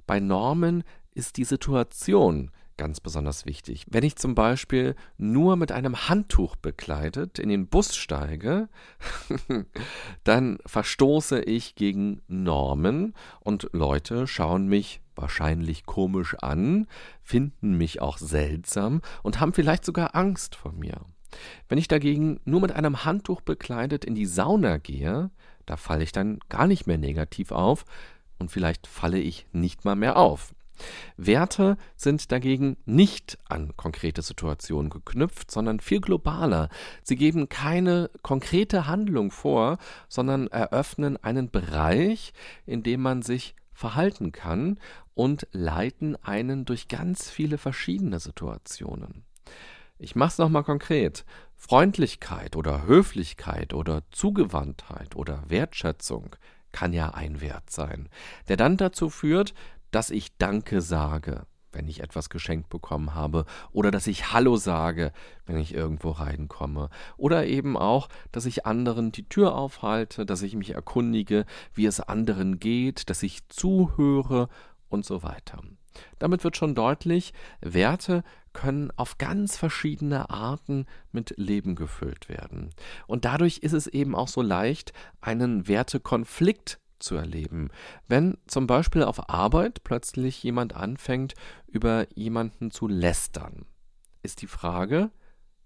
Bei 0.06 0.20
Normen 0.20 0.84
ist 1.14 1.36
die 1.36 1.44
Situation 1.44 2.52
ganz 2.80 2.98
besonders 2.98 3.44
wichtig. 3.44 3.84
Wenn 3.90 4.04
ich 4.04 4.16
zum 4.16 4.34
Beispiel 4.34 4.96
nur 5.18 5.56
mit 5.56 5.70
einem 5.70 6.08
Handtuch 6.08 6.56
bekleidet 6.56 7.38
in 7.38 7.50
den 7.50 7.66
Bus 7.66 7.94
steige, 7.94 8.70
dann 10.24 10.56
verstoße 10.64 11.42
ich 11.42 11.74
gegen 11.74 12.22
Normen 12.26 13.12
und 13.40 13.68
Leute 13.72 14.26
schauen 14.26 14.66
mich 14.66 15.02
wahrscheinlich 15.14 15.84
komisch 15.84 16.36
an, 16.40 16.86
finden 17.22 17.76
mich 17.76 18.00
auch 18.00 18.16
seltsam 18.16 19.02
und 19.22 19.40
haben 19.40 19.52
vielleicht 19.52 19.84
sogar 19.84 20.16
Angst 20.16 20.54
vor 20.54 20.72
mir. 20.72 21.02
Wenn 21.68 21.76
ich 21.76 21.86
dagegen 21.86 22.40
nur 22.46 22.62
mit 22.62 22.72
einem 22.72 23.04
Handtuch 23.04 23.42
bekleidet 23.42 24.06
in 24.06 24.14
die 24.14 24.24
Sauna 24.24 24.78
gehe, 24.78 25.30
da 25.66 25.76
falle 25.76 26.02
ich 26.02 26.12
dann 26.12 26.38
gar 26.48 26.66
nicht 26.66 26.86
mehr 26.86 26.96
negativ 26.96 27.52
auf 27.52 27.84
und 28.38 28.50
vielleicht 28.50 28.86
falle 28.86 29.18
ich 29.18 29.46
nicht 29.52 29.84
mal 29.84 29.96
mehr 29.96 30.16
auf. 30.16 30.54
Werte 31.16 31.76
sind 31.96 32.32
dagegen 32.32 32.76
nicht 32.84 33.38
an 33.48 33.76
konkrete 33.76 34.22
Situationen 34.22 34.90
geknüpft, 34.90 35.50
sondern 35.50 35.80
viel 35.80 36.00
globaler. 36.00 36.68
Sie 37.02 37.16
geben 37.16 37.48
keine 37.48 38.10
konkrete 38.22 38.86
Handlung 38.86 39.30
vor, 39.30 39.78
sondern 40.08 40.46
eröffnen 40.48 41.16
einen 41.22 41.50
Bereich, 41.50 42.32
in 42.66 42.82
dem 42.82 43.02
man 43.02 43.22
sich 43.22 43.54
verhalten 43.72 44.32
kann 44.32 44.78
und 45.14 45.46
leiten 45.52 46.16
einen 46.22 46.64
durch 46.64 46.88
ganz 46.88 47.30
viele 47.30 47.58
verschiedene 47.58 48.20
Situationen. 48.20 49.24
Ich 49.98 50.16
mache 50.16 50.30
es 50.30 50.38
nochmal 50.38 50.64
konkret. 50.64 51.24
Freundlichkeit 51.56 52.56
oder 52.56 52.86
Höflichkeit 52.86 53.74
oder 53.74 54.02
Zugewandtheit 54.10 55.14
oder 55.14 55.42
Wertschätzung 55.48 56.36
kann 56.72 56.92
ja 56.92 57.10
ein 57.10 57.40
Wert 57.40 57.70
sein, 57.70 58.08
der 58.48 58.56
dann 58.56 58.76
dazu 58.76 59.10
führt, 59.10 59.54
dass 59.90 60.10
ich 60.10 60.36
Danke 60.38 60.80
sage, 60.80 61.46
wenn 61.72 61.88
ich 61.88 62.02
etwas 62.02 62.30
geschenkt 62.30 62.68
bekommen 62.68 63.14
habe, 63.14 63.44
oder 63.72 63.90
dass 63.90 64.06
ich 64.06 64.32
Hallo 64.32 64.56
sage, 64.56 65.12
wenn 65.46 65.56
ich 65.56 65.74
irgendwo 65.74 66.10
reinkomme, 66.10 66.90
oder 67.16 67.46
eben 67.46 67.76
auch, 67.76 68.08
dass 68.32 68.46
ich 68.46 68.66
anderen 68.66 69.12
die 69.12 69.28
Tür 69.28 69.54
aufhalte, 69.54 70.26
dass 70.26 70.42
ich 70.42 70.56
mich 70.56 70.74
erkundige, 70.74 71.44
wie 71.74 71.86
es 71.86 72.00
anderen 72.00 72.58
geht, 72.58 73.10
dass 73.10 73.22
ich 73.22 73.48
zuhöre 73.48 74.48
und 74.88 75.04
so 75.04 75.22
weiter. 75.22 75.62
Damit 76.18 76.44
wird 76.44 76.56
schon 76.56 76.74
deutlich, 76.74 77.32
Werte 77.60 78.22
können 78.52 78.90
auf 78.96 79.18
ganz 79.18 79.56
verschiedene 79.56 80.30
Arten 80.30 80.86
mit 81.12 81.34
Leben 81.36 81.74
gefüllt 81.74 82.28
werden. 82.28 82.70
Und 83.06 83.24
dadurch 83.24 83.58
ist 83.58 83.72
es 83.72 83.86
eben 83.86 84.14
auch 84.14 84.28
so 84.28 84.42
leicht, 84.42 84.92
einen 85.20 85.68
Wertekonflikt 85.68 86.78
zu 87.00 87.16
erleben. 87.16 87.70
Wenn 88.06 88.38
zum 88.46 88.66
Beispiel 88.66 89.02
auf 89.02 89.28
Arbeit 89.28 89.82
plötzlich 89.82 90.42
jemand 90.42 90.74
anfängt, 90.74 91.34
über 91.66 92.06
jemanden 92.14 92.70
zu 92.70 92.86
lästern, 92.86 93.66
ist 94.22 94.42
die 94.42 94.46
Frage, 94.46 95.10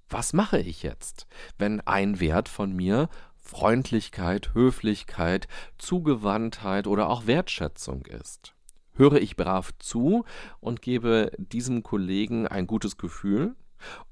was 0.09 0.33
mache 0.33 0.59
ich 0.59 0.83
jetzt, 0.83 1.27
wenn 1.59 1.81
ein 1.81 2.20
Wert 2.20 2.49
von 2.49 2.73
mir 2.73 3.09
Freundlichkeit, 3.37 4.55
Höflichkeit, 4.55 5.49
Zugewandtheit 5.79 6.87
oder 6.87 7.09
auch 7.09 7.27
Wertschätzung 7.27 8.07
ist? 8.07 8.55
Höre 8.92 9.14
ich 9.14 9.37
brav 9.37 9.73
zu 9.79 10.25
und 10.61 10.81
gebe 10.81 11.33
diesem 11.37 11.83
Kollegen 11.83 12.47
ein 12.47 12.66
gutes 12.66 12.97
Gefühl? 12.97 13.57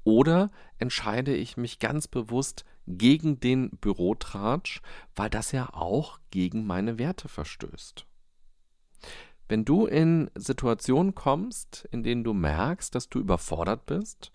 Oder 0.03 0.51
entscheide 0.77 1.35
ich 1.35 1.57
mich 1.57 1.79
ganz 1.79 2.07
bewusst 2.07 2.65
gegen 2.87 3.39
den 3.39 3.69
Bürotratsch, 3.71 4.81
weil 5.15 5.29
das 5.29 5.51
ja 5.51 5.69
auch 5.73 6.19
gegen 6.31 6.65
meine 6.65 6.97
Werte 6.97 7.29
verstößt. 7.29 8.05
Wenn 9.49 9.65
du 9.65 9.85
in 9.85 10.31
Situationen 10.35 11.15
kommst, 11.15 11.87
in 11.91 12.03
denen 12.03 12.23
du 12.23 12.33
merkst, 12.33 12.95
dass 12.95 13.09
du 13.09 13.19
überfordert 13.19 13.85
bist, 13.85 14.31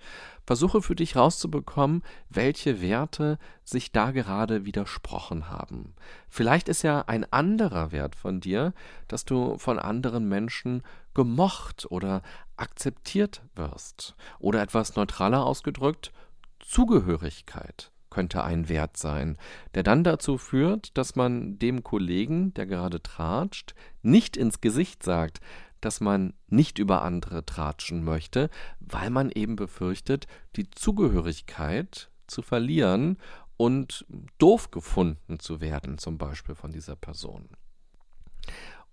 versuche 0.46 0.82
für 0.82 0.94
dich 0.94 1.16
rauszubekommen, 1.16 2.02
welche 2.28 2.80
Werte 2.80 3.38
sich 3.64 3.90
da 3.90 4.10
gerade 4.10 4.64
widersprochen 4.64 5.48
haben. 5.50 5.94
Vielleicht 6.28 6.68
ist 6.68 6.82
ja 6.82 7.04
ein 7.06 7.30
anderer 7.32 7.90
Wert 7.90 8.16
von 8.16 8.40
dir, 8.40 8.74
dass 9.08 9.24
du 9.24 9.56
von 9.58 9.78
anderen 9.78 10.28
Menschen 10.28 10.82
gemocht 11.14 11.86
oder 11.90 12.22
akzeptiert 12.56 13.42
wirst. 13.54 14.14
Oder 14.38 14.62
etwas 14.62 14.94
neutraler 14.94 15.44
ausgedrückt, 15.44 16.12
Zugehörigkeit 16.60 17.90
könnte 18.18 18.42
ein 18.42 18.68
Wert 18.68 18.96
sein, 18.96 19.36
der 19.74 19.84
dann 19.84 20.02
dazu 20.02 20.38
führt, 20.38 20.98
dass 20.98 21.14
man 21.14 21.56
dem 21.60 21.84
Kollegen, 21.84 22.52
der 22.54 22.66
gerade 22.66 23.00
tratscht, 23.00 23.76
nicht 24.02 24.36
ins 24.36 24.60
Gesicht 24.60 25.04
sagt, 25.04 25.38
dass 25.80 26.00
man 26.00 26.34
nicht 26.48 26.80
über 26.80 27.02
andere 27.02 27.46
tratschen 27.46 28.02
möchte, 28.02 28.50
weil 28.80 29.10
man 29.10 29.30
eben 29.30 29.54
befürchtet, 29.54 30.26
die 30.56 30.68
Zugehörigkeit 30.68 32.10
zu 32.26 32.42
verlieren 32.42 33.18
und 33.56 34.04
doof 34.38 34.72
gefunden 34.72 35.38
zu 35.38 35.60
werden, 35.60 35.98
zum 35.98 36.18
Beispiel 36.18 36.56
von 36.56 36.72
dieser 36.72 36.96
Person. 36.96 37.48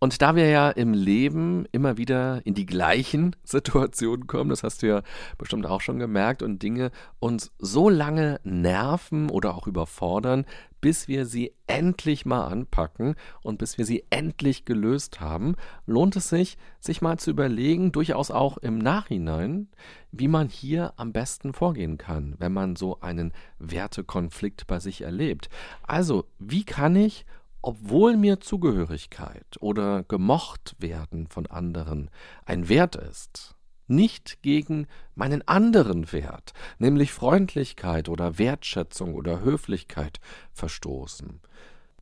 Und 0.05 0.21
da 0.21 0.35
wir 0.35 0.47
ja 0.47 0.69
im 0.69 0.93
Leben 0.93 1.65
immer 1.71 1.97
wieder 1.97 2.45
in 2.45 2.53
die 2.53 2.67
gleichen 2.67 3.35
Situationen 3.43 4.27
kommen, 4.27 4.51
das 4.51 4.61
hast 4.61 4.83
du 4.83 4.87
ja 4.87 5.01
bestimmt 5.39 5.65
auch 5.65 5.81
schon 5.81 5.97
gemerkt, 5.97 6.43
und 6.43 6.61
Dinge 6.61 6.91
uns 7.17 7.51
so 7.57 7.89
lange 7.89 8.39
nerven 8.43 9.31
oder 9.31 9.55
auch 9.55 9.65
überfordern, 9.65 10.45
bis 10.79 11.07
wir 11.07 11.25
sie 11.25 11.53
endlich 11.65 12.23
mal 12.23 12.45
anpacken 12.45 13.15
und 13.41 13.57
bis 13.57 13.79
wir 13.79 13.85
sie 13.85 14.05
endlich 14.11 14.63
gelöst 14.63 15.21
haben, 15.21 15.55
lohnt 15.87 16.15
es 16.17 16.29
sich, 16.29 16.59
sich 16.79 17.01
mal 17.01 17.17
zu 17.17 17.31
überlegen, 17.31 17.91
durchaus 17.91 18.29
auch 18.29 18.59
im 18.59 18.77
Nachhinein, 18.77 19.69
wie 20.11 20.27
man 20.27 20.49
hier 20.49 20.93
am 20.97 21.13
besten 21.13 21.51
vorgehen 21.51 21.97
kann, 21.97 22.35
wenn 22.37 22.53
man 22.53 22.75
so 22.75 22.99
einen 23.01 23.33
Wertekonflikt 23.57 24.67
bei 24.67 24.79
sich 24.79 25.01
erlebt. 25.01 25.49
Also, 25.81 26.25
wie 26.37 26.63
kann 26.63 26.95
ich 26.95 27.25
obwohl 27.65 28.15
mir 28.15 28.39
Zugehörigkeit 28.39 29.57
oder 29.59 30.03
gemocht 30.03 30.75
werden 30.77 31.25
von 31.27 31.47
anderen 31.47 32.11
ein 32.45 32.69
Wert 32.69 32.95
ist, 32.95 33.55
nicht 33.87 34.43
gegen 34.43 34.85
meinen 35.15 35.47
anderen 35.47 36.11
Wert, 36.11 36.53
nämlich 36.77 37.11
Freundlichkeit 37.11 38.07
oder 38.07 38.37
Wertschätzung 38.37 39.15
oder 39.15 39.41
Höflichkeit, 39.41 40.19
verstoßen. 40.53 41.41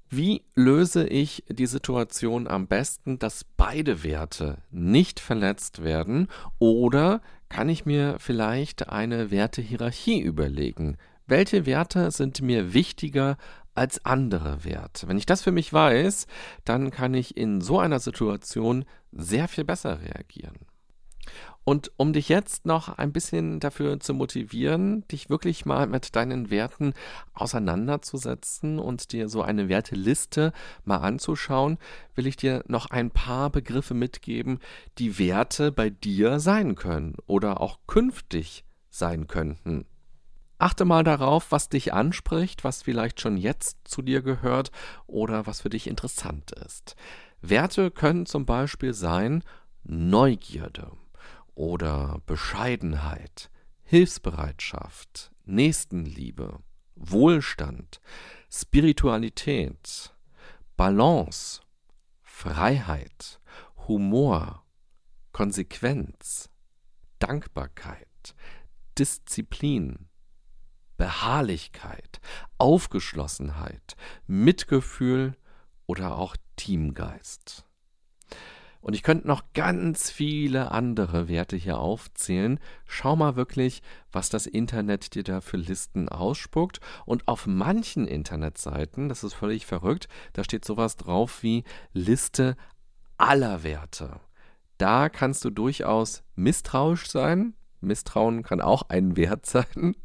Wie 0.10 0.43
löse 0.54 1.08
ich 1.08 1.45
die 1.47 1.65
Situation 1.65 2.49
am 2.49 2.67
besten, 2.67 3.17
dass 3.17 3.45
beide 3.45 4.04
Werte 4.04 4.58
nicht 4.69 5.21
verletzt 5.21 5.82
werden? 5.82 6.28
Oder 6.60 7.21
kann 7.47 7.69
ich 7.69 7.86
mir 7.86 8.17
vielleicht 8.19 8.89
eine 8.89 9.32
Wertehierarchie 9.32 10.19
überlegen, 10.19 10.97
welche 11.27 11.65
Werte 11.65 12.12
sind 12.12 12.41
mir 12.41 12.73
wichtiger 12.73 13.38
als 13.75 14.05
andere 14.05 14.63
Werte. 14.63 15.07
Wenn 15.07 15.17
ich 15.17 15.25
das 15.25 15.41
für 15.41 15.51
mich 15.51 15.73
weiß, 15.73 16.27
dann 16.65 16.91
kann 16.91 17.13
ich 17.13 17.38
in 17.38 17.62
so 17.62 17.79
einer 17.79 17.99
Situation 17.99 18.86
sehr 19.12 19.47
viel 19.47 19.63
besser 19.63 20.01
reagieren. 20.01 20.57
Und 21.65 21.91
um 21.95 22.12
dich 22.12 22.27
jetzt 22.27 22.65
noch 22.65 22.89
ein 22.89 23.13
bisschen 23.13 23.62
dafür 23.62 23.99
zu 23.99 24.13
motivieren, 24.13 25.07
dich 25.07 25.29
wirklich 25.29 25.65
mal 25.65 25.88
mit 25.88 26.15
deinen 26.15 26.49
Werten 26.49 26.93
auseinanderzusetzen 27.33 28.79
und 28.79 29.13
dir 29.13 29.29
so 29.29 29.41
eine 29.41 29.69
Werteliste 29.69 30.51
mal 30.83 30.97
anzuschauen, 30.97 31.77
will 32.15 32.27
ich 32.27 32.36
dir 32.36 32.63
noch 32.67 32.88
ein 32.89 33.12
paar 33.12 33.49
Begriffe 33.49 33.93
mitgeben, 33.93 34.59
die 34.97 35.17
Werte 35.17 35.71
bei 35.71 35.89
dir 35.89 36.41
sein 36.41 36.75
können 36.75 37.15
oder 37.27 37.62
auch 37.62 37.79
künftig 37.88 38.65
sein 38.89 39.27
könnten. 39.27 39.86
Achte 40.57 40.85
mal 40.85 41.03
darauf, 41.03 41.51
was 41.51 41.69
dich 41.69 41.93
anspricht, 41.93 42.63
was 42.63 42.83
vielleicht 42.83 43.19
schon 43.19 43.37
jetzt 43.37 43.77
zu 43.83 44.01
dir 44.01 44.21
gehört 44.21 44.71
oder 45.07 45.45
was 45.45 45.61
für 45.61 45.69
dich 45.69 45.87
interessant 45.87 46.51
ist. 46.51 46.95
Werte 47.41 47.91
können 47.91 48.25
zum 48.25 48.45
Beispiel 48.45 48.93
sein 48.93 49.43
Neugierde 49.83 50.91
oder 51.55 52.21
Bescheidenheit, 52.25 53.49
Hilfsbereitschaft, 53.83 55.31
Nächstenliebe, 55.45 56.59
Wohlstand, 56.95 57.99
Spiritualität, 58.49 60.13
Balance, 60.77 61.61
Freiheit, 62.21 63.39
Humor, 63.87 64.63
Konsequenz, 65.33 66.49
Dankbarkeit, 67.19 68.35
Disziplin, 68.97 70.07
Beharrlichkeit, 70.97 72.19
Aufgeschlossenheit, 72.58 73.95
Mitgefühl 74.27 75.36
oder 75.86 76.17
auch 76.17 76.36
Teamgeist. 76.56 77.65
Und 78.84 78.95
ich 78.95 79.03
könnte 79.03 79.29
noch 79.29 79.43
ganz 79.53 80.12
viele 80.12 80.71
andere 80.71 81.29
Werte 81.29 81.56
hier 81.56 81.77
aufzählen. 81.77 82.60
Schau 82.86 83.15
mal 83.15 83.38
wirklich, 83.38 83.82
was 84.12 84.27
das 84.27 84.45
Internet 84.45 85.15
dir 85.15 85.23
da 85.23 85.39
für 85.39 85.56
Listen 85.56 86.10
ausspuckt. 86.10 86.82
Und 87.06 87.29
auf 87.29 87.47
manchen 87.47 88.06
Internetseiten, 88.06 89.08
das 89.08 89.23
ist 89.23 89.36
völlig 89.36 89.65
verrückt, 89.65 90.10
da 90.34 90.43
steht 90.43 90.65
sowas 90.65 90.97
drauf 90.97 91.43
wie 91.43 91.63
Liste 91.93 92.58
aller 93.17 93.63
Werte. 93.63 94.19
Da 94.77 95.08
kannst 95.08 95.45
du 95.45 95.49
durchaus 95.49 96.23
misstrauisch 96.36 97.10
sein, 97.10 97.53
Misstrauen 97.83 98.43
kann 98.43 98.61
auch 98.61 98.83
ein 98.89 99.15
Wert 99.17 99.45
sein, 99.45 99.95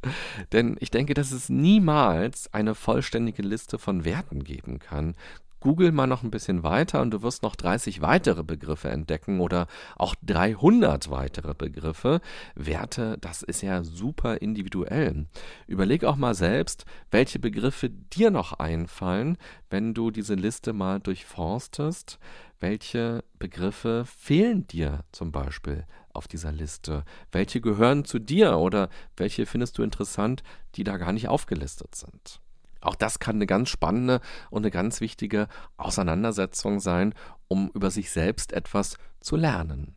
denn 0.52 0.76
ich 0.80 0.90
denke, 0.90 1.14
dass 1.14 1.32
es 1.32 1.48
niemals 1.48 2.52
eine 2.52 2.74
vollständige 2.74 3.42
Liste 3.42 3.78
von 3.78 4.04
Werten 4.04 4.44
geben 4.44 4.78
kann. 4.78 5.14
Google 5.60 5.90
mal 5.90 6.06
noch 6.06 6.22
ein 6.22 6.30
bisschen 6.30 6.62
weiter 6.62 7.02
und 7.02 7.10
du 7.10 7.22
wirst 7.22 7.42
noch 7.42 7.56
30 7.56 8.00
weitere 8.00 8.44
Begriffe 8.44 8.90
entdecken 8.90 9.40
oder 9.40 9.66
auch 9.96 10.14
300 10.22 11.10
weitere 11.10 11.54
Begriffe. 11.54 12.20
Werte, 12.54 13.18
das 13.20 13.42
ist 13.42 13.62
ja 13.62 13.82
super 13.82 14.40
individuell. 14.40 15.26
Überleg 15.66 16.04
auch 16.04 16.16
mal 16.16 16.34
selbst, 16.34 16.84
welche 17.10 17.38
Begriffe 17.38 17.90
dir 17.90 18.30
noch 18.30 18.52
einfallen, 18.52 19.36
wenn 19.70 19.94
du 19.94 20.10
diese 20.10 20.34
Liste 20.34 20.72
mal 20.72 21.00
durchforstest. 21.00 22.18
Welche 22.60 23.22
Begriffe 23.38 24.04
fehlen 24.04 24.66
dir 24.66 25.04
zum 25.12 25.30
Beispiel 25.30 25.86
auf 26.12 26.28
dieser 26.28 26.52
Liste? 26.52 27.04
Welche 27.32 27.60
gehören 27.60 28.04
zu 28.04 28.18
dir 28.18 28.58
oder 28.58 28.88
welche 29.16 29.46
findest 29.46 29.78
du 29.78 29.82
interessant, 29.82 30.42
die 30.74 30.84
da 30.84 30.96
gar 30.96 31.12
nicht 31.12 31.28
aufgelistet 31.28 31.94
sind? 31.94 32.40
Auch 32.80 32.94
das 32.94 33.18
kann 33.18 33.36
eine 33.36 33.46
ganz 33.46 33.68
spannende 33.68 34.20
und 34.50 34.62
eine 34.62 34.70
ganz 34.70 35.00
wichtige 35.00 35.48
Auseinandersetzung 35.76 36.80
sein, 36.80 37.14
um 37.48 37.70
über 37.74 37.90
sich 37.90 38.10
selbst 38.10 38.52
etwas 38.52 38.96
zu 39.20 39.36
lernen. 39.36 39.96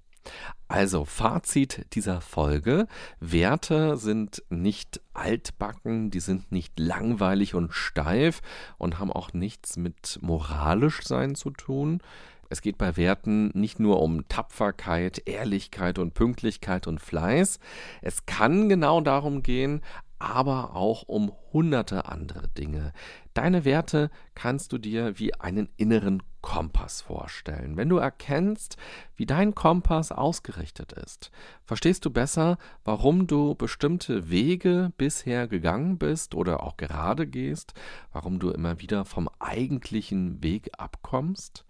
Also 0.68 1.04
Fazit 1.06 1.86
dieser 1.94 2.22
Folge. 2.22 2.88
Werte 3.20 3.98
sind 3.98 4.44
nicht 4.50 5.02
altbacken, 5.14 6.12
die 6.12 6.20
sind 6.20 6.52
nicht 6.52 6.80
langweilig 6.80 7.56
und 7.56 7.74
steif 7.74 8.42
und 8.78 9.00
haben 9.00 9.12
auch 9.12 9.34
nichts 9.34 9.78
mit 9.78 10.20
moralisch 10.22 11.02
sein 11.04 11.36
zu 11.36 11.50
tun. 11.50 12.02
Es 12.52 12.62
geht 12.62 12.78
bei 12.78 12.98
Werten 12.98 13.50
nicht 13.54 13.80
nur 13.80 14.02
um 14.02 14.28
Tapferkeit, 14.28 15.22
Ehrlichkeit 15.26 15.98
und 16.00 16.14
Pünktlichkeit 16.14 16.86
und 16.86 17.00
Fleiß. 17.00 17.60
Es 18.02 18.26
kann 18.26 18.68
genau 18.68 19.00
darum 19.00 19.42
gehen, 19.42 19.80
aber 20.20 20.76
auch 20.76 21.04
um 21.04 21.32
hunderte 21.54 22.10
andere 22.10 22.50
Dinge. 22.50 22.92
Deine 23.34 23.64
Werte 23.64 24.12
kannst 24.36 24.74
du 24.74 24.78
dir 24.78 25.18
wie 25.18 25.34
einen 25.34 25.70
inneren 25.78 26.22
Kompass 26.42 27.02
vorstellen. 27.02 27.78
Wenn 27.78 27.88
du 27.88 27.98
erkennst, 27.98 28.76
wie 29.16 29.26
dein 29.26 29.56
Kompass 29.56 30.12
ausgerichtet 30.12 30.92
ist, 30.92 31.32
verstehst 31.64 32.04
du 32.04 32.10
besser, 32.10 32.58
warum 32.84 33.28
du 33.28 33.56
bestimmte 33.56 34.30
Wege 34.30 34.92
bisher 34.98 35.48
gegangen 35.48 35.98
bist 35.98 36.36
oder 36.36 36.64
auch 36.64 36.76
gerade 36.76 37.28
gehst, 37.28 37.74
warum 38.12 38.40
du 38.40 38.50
immer 38.50 38.82
wieder 38.82 39.06
vom 39.06 39.30
eigentlichen 39.40 40.44
Weg 40.44 40.72
abkommst, 40.78 41.66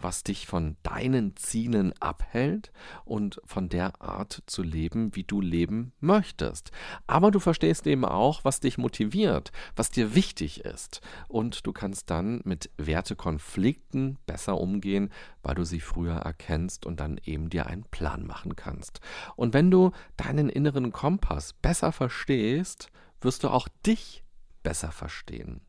was 0.00 0.22
dich 0.22 0.46
von 0.46 0.76
deinen 0.82 1.36
Zielen 1.36 1.92
abhält 2.00 2.72
und 3.04 3.40
von 3.44 3.68
der 3.68 4.00
Art 4.00 4.42
zu 4.46 4.62
leben, 4.62 5.14
wie 5.14 5.24
du 5.24 5.40
leben 5.40 5.92
möchtest. 6.00 6.70
Aber 7.06 7.30
du 7.30 7.38
verstehst 7.38 7.86
eben 7.86 8.04
auch, 8.04 8.44
was 8.44 8.60
dich 8.60 8.78
motiviert, 8.78 9.52
was 9.76 9.90
dir 9.90 10.14
wichtig 10.14 10.64
ist. 10.64 11.00
Und 11.28 11.66
du 11.66 11.72
kannst 11.72 12.10
dann 12.10 12.40
mit 12.44 12.70
Wertekonflikten 12.76 14.18
besser 14.26 14.58
umgehen, 14.58 15.10
weil 15.42 15.54
du 15.54 15.64
sie 15.64 15.80
früher 15.80 16.16
erkennst 16.16 16.86
und 16.86 17.00
dann 17.00 17.20
eben 17.24 17.50
dir 17.50 17.66
einen 17.66 17.84
Plan 17.84 18.26
machen 18.26 18.56
kannst. 18.56 19.00
Und 19.36 19.54
wenn 19.54 19.70
du 19.70 19.92
deinen 20.16 20.48
inneren 20.48 20.92
Kompass 20.92 21.52
besser 21.52 21.92
verstehst, 21.92 22.90
wirst 23.20 23.44
du 23.44 23.48
auch 23.48 23.68
dich 23.86 24.24
besser 24.62 24.92
verstehen. 24.92 25.62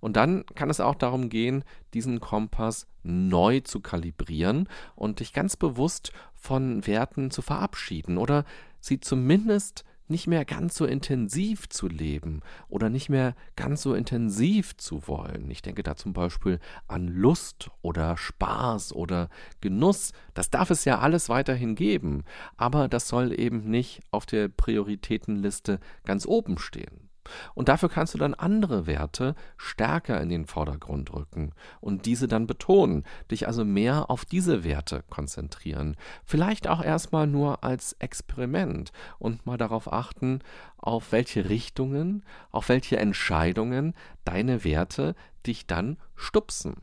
Und 0.00 0.16
dann 0.16 0.44
kann 0.54 0.70
es 0.70 0.80
auch 0.80 0.94
darum 0.94 1.28
gehen, 1.28 1.64
diesen 1.94 2.20
Kompass 2.20 2.86
neu 3.02 3.60
zu 3.60 3.80
kalibrieren 3.80 4.68
und 4.94 5.20
dich 5.20 5.32
ganz 5.32 5.56
bewusst 5.56 6.12
von 6.34 6.86
Werten 6.86 7.30
zu 7.30 7.42
verabschieden 7.42 8.18
oder 8.18 8.44
sie 8.80 9.00
zumindest 9.00 9.84
nicht 10.08 10.26
mehr 10.26 10.44
ganz 10.44 10.74
so 10.74 10.86
intensiv 10.86 11.68
zu 11.68 11.86
leben 11.86 12.40
oder 12.68 12.88
nicht 12.88 13.08
mehr 13.08 13.34
ganz 13.56 13.82
so 13.82 13.94
intensiv 13.94 14.76
zu 14.76 15.06
wollen. 15.06 15.50
Ich 15.50 15.62
denke 15.62 15.82
da 15.82 15.96
zum 15.96 16.12
Beispiel 16.12 16.58
an 16.86 17.08
Lust 17.08 17.70
oder 17.82 18.16
Spaß 18.16 18.94
oder 18.94 19.28
Genuss. 19.60 20.12
Das 20.34 20.50
darf 20.50 20.70
es 20.70 20.84
ja 20.84 20.98
alles 20.98 21.28
weiterhin 21.28 21.74
geben, 21.74 22.24
aber 22.56 22.88
das 22.88 23.08
soll 23.08 23.38
eben 23.38 23.70
nicht 23.70 24.00
auf 24.10 24.26
der 24.26 24.48
Prioritätenliste 24.48 25.78
ganz 26.04 26.26
oben 26.26 26.58
stehen. 26.58 27.07
Und 27.54 27.68
dafür 27.68 27.88
kannst 27.88 28.14
du 28.14 28.18
dann 28.18 28.34
andere 28.34 28.86
Werte 28.86 29.34
stärker 29.56 30.20
in 30.20 30.28
den 30.28 30.46
Vordergrund 30.46 31.12
rücken 31.12 31.52
und 31.80 32.06
diese 32.06 32.28
dann 32.28 32.46
betonen, 32.46 33.04
dich 33.30 33.46
also 33.46 33.64
mehr 33.64 34.10
auf 34.10 34.24
diese 34.24 34.64
Werte 34.64 35.04
konzentrieren. 35.10 35.96
Vielleicht 36.24 36.68
auch 36.68 36.82
erstmal 36.82 37.26
nur 37.26 37.64
als 37.64 37.94
Experiment 37.94 38.92
und 39.18 39.46
mal 39.46 39.58
darauf 39.58 39.92
achten, 39.92 40.40
auf 40.76 41.12
welche 41.12 41.48
Richtungen, 41.48 42.24
auf 42.50 42.68
welche 42.68 42.98
Entscheidungen 42.98 43.94
deine 44.24 44.64
Werte 44.64 45.14
dich 45.46 45.66
dann 45.66 45.96
stupsen. 46.14 46.76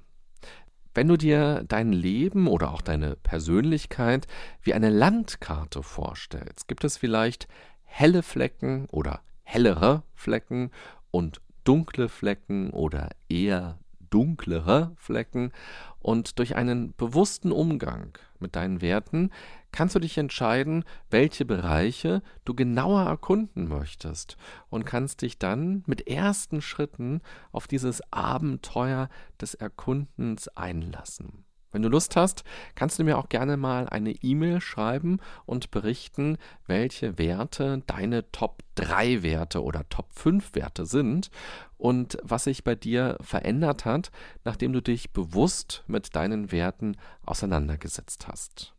Wenn 0.96 1.10
du 1.10 1.18
dir 1.18 1.66
dein 1.68 1.92
Leben 1.92 2.48
oder 2.48 2.72
auch 2.72 2.82
deine 2.82 3.18
Persönlichkeit 3.18 4.28
wie 4.62 4.74
eine 4.74 4.90
Landkarte 4.90 5.84
vorstellst, 5.84 6.70
gibt 6.70 6.86
es 6.86 6.96
vielleicht 6.96 7.50
helle 7.84 8.24
Flecken 8.24 8.88
oder 8.92 9.20
hellere 9.46 10.04
Flecken 10.14 10.72
und 11.12 11.42
dunkle 11.64 12.10
Flecken 12.10 12.72
oder 12.72 13.10
eher 13.30 13.80
dunklere 14.10 14.94
Flecken. 14.98 15.52
Und 16.00 16.40
durch 16.40 16.56
einen 16.56 16.94
bewussten 16.96 17.52
Umgang 17.52 18.18
mit 18.40 18.56
deinen 18.56 18.82
Werten 18.82 19.32
kannst 19.72 19.96
du 19.96 20.00
dich 20.00 20.18
entscheiden, 20.18 20.84
welche 21.10 21.46
Bereiche 21.46 22.22
du 22.46 22.54
genauer 22.54 23.04
erkunden 23.04 23.68
möchtest 23.68 24.38
und 24.70 24.86
kannst 24.86 25.22
dich 25.22 25.40
dann 25.40 25.84
mit 25.88 26.08
ersten 26.08 26.62
Schritten 26.62 27.22
auf 27.52 27.68
dieses 27.68 28.02
Abenteuer 28.12 29.10
des 29.42 29.56
Erkundens 29.56 30.48
einlassen. 30.50 31.45
Wenn 31.76 31.82
du 31.82 31.90
Lust 31.90 32.16
hast, 32.16 32.46
kannst 32.76 33.00
du 33.00 33.04
mir 33.04 33.18
auch 33.18 33.28
gerne 33.28 33.58
mal 33.58 33.90
eine 33.90 34.12
E-Mail 34.12 34.62
schreiben 34.62 35.20
und 35.46 35.72
berichten, 35.72 36.38
welche 36.68 37.18
Werte 37.18 37.84
deine 37.86 38.32
Top 38.32 38.64
3 38.76 39.24
Werte 39.24 39.62
oder 39.62 39.84
Top 39.90 40.08
5 40.14 40.56
Werte 40.56 40.86
sind 40.86 41.32
und 41.78 42.18
was 42.24 42.46
sich 42.46 42.64
bei 42.64 42.76
dir 42.76 43.18
verändert 43.20 43.84
hat, 43.84 44.10
nachdem 44.46 44.72
du 44.72 44.82
dich 44.82 45.12
bewusst 45.12 45.84
mit 45.88 46.16
deinen 46.16 46.54
Werten 46.54 46.96
auseinandergesetzt 47.26 48.30
hast. 48.30 48.74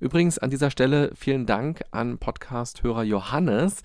Übrigens 0.00 0.38
an 0.38 0.48
dieser 0.48 0.70
Stelle 0.70 1.12
vielen 1.14 1.44
Dank 1.44 1.82
an 1.90 2.16
Podcast-Hörer 2.16 3.02
Johannes, 3.02 3.82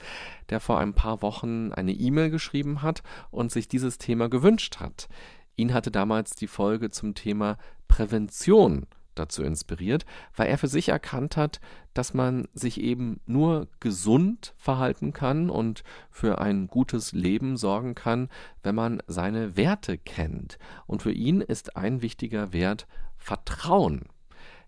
der 0.49 0.62
vor 0.62 0.80
ein 0.80 0.93
paar 0.93 1.21
Wochen 1.21 1.73
eine 1.73 1.91
E-Mail 1.91 2.30
geschrieben 2.30 2.82
hat 2.82 3.04
und 3.30 3.52
sich 3.52 3.67
dieses 3.67 3.97
Thema 3.97 4.30
gewünscht 4.30 4.78
hat. 4.80 5.10
Ihn 5.56 5.73
hatte 5.73 5.91
damals 5.91 6.36
die 6.36 6.47
Folge 6.47 6.89
zum 6.89 7.13
Thema 7.13 7.58
Prävention 7.93 8.88
dazu 9.13 9.43
inspiriert, 9.43 10.08
weil 10.36 10.47
er 10.47 10.58
für 10.58 10.67
sich 10.67 10.89
erkannt 10.89 11.38
hat, 11.38 11.62
dass 11.93 12.15
man 12.15 12.47
sich 12.56 12.82
eben 12.82 13.21
nur 13.27 13.67
gesund 13.82 14.56
verhalten 14.58 15.13
kann 15.13 15.51
und 15.51 15.84
für 16.10 16.41
ein 16.41 16.65
gutes 16.65 17.12
Leben 17.12 17.56
sorgen 17.56 17.93
kann, 17.93 18.29
wenn 18.63 18.73
man 18.73 19.03
seine 19.06 19.56
Werte 19.58 19.99
kennt. 19.99 20.58
Und 20.88 21.03
für 21.03 21.12
ihn 21.12 21.39
ist 21.39 21.77
ein 21.77 22.01
wichtiger 22.01 22.51
Wert 22.51 22.88
Vertrauen. 23.15 24.08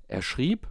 Er 0.08 0.22
schrieb, 0.22 0.68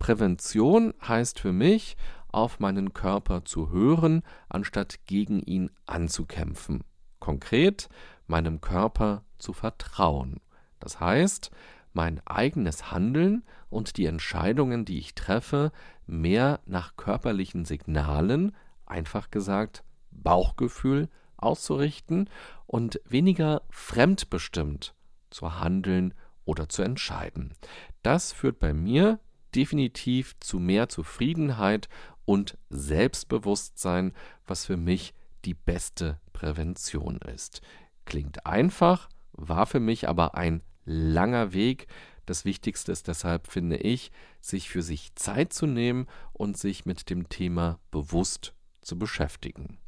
Prävention 0.00 0.94
heißt 1.06 1.38
für 1.38 1.52
mich, 1.52 1.96
auf 2.32 2.58
meinen 2.58 2.92
Körper 2.92 3.44
zu 3.44 3.70
hören, 3.70 4.24
anstatt 4.48 5.06
gegen 5.06 5.38
ihn 5.38 5.70
anzukämpfen. 5.86 6.82
Konkret, 7.20 7.88
meinem 8.26 8.60
Körper 8.60 9.22
zu 9.38 9.52
vertrauen. 9.52 10.40
Das 10.80 11.00
heißt, 11.00 11.50
mein 11.94 12.20
eigenes 12.26 12.90
Handeln 12.90 13.44
und 13.70 13.96
die 13.96 14.06
Entscheidungen, 14.06 14.84
die 14.84 14.98
ich 14.98 15.14
treffe, 15.14 15.72
mehr 16.06 16.60
nach 16.66 16.96
körperlichen 16.96 17.64
Signalen, 17.64 18.54
einfach 18.86 19.30
gesagt 19.30 19.84
Bauchgefühl, 20.10 21.08
auszurichten 21.36 22.28
und 22.66 23.00
weniger 23.04 23.62
fremdbestimmt 23.70 24.94
zu 25.30 25.60
handeln 25.60 26.14
oder 26.44 26.68
zu 26.68 26.82
entscheiden. 26.82 27.54
Das 28.02 28.32
führt 28.32 28.58
bei 28.58 28.72
mir 28.72 29.18
definitiv 29.54 30.38
zu 30.40 30.58
mehr 30.58 30.88
Zufriedenheit 30.88 31.88
und 32.24 32.58
Selbstbewusstsein, 32.70 34.12
was 34.46 34.66
für 34.66 34.76
mich 34.76 35.14
die 35.44 35.54
beste 35.54 36.18
Prävention 36.32 37.18
ist. 37.18 37.60
Klingt 38.04 38.46
einfach, 38.46 39.08
war 39.32 39.66
für 39.66 39.80
mich 39.80 40.08
aber 40.08 40.34
ein 40.34 40.62
langer 40.84 41.52
Weg. 41.52 41.86
Das 42.26 42.44
Wichtigste 42.44 42.92
ist 42.92 43.08
deshalb, 43.08 43.48
finde 43.48 43.76
ich, 43.76 44.10
sich 44.40 44.68
für 44.68 44.82
sich 44.82 45.14
Zeit 45.14 45.52
zu 45.52 45.66
nehmen 45.66 46.06
und 46.32 46.56
sich 46.56 46.86
mit 46.86 47.10
dem 47.10 47.28
Thema 47.28 47.78
bewusst 47.90 48.54
zu 48.80 48.98
beschäftigen. 48.98 49.78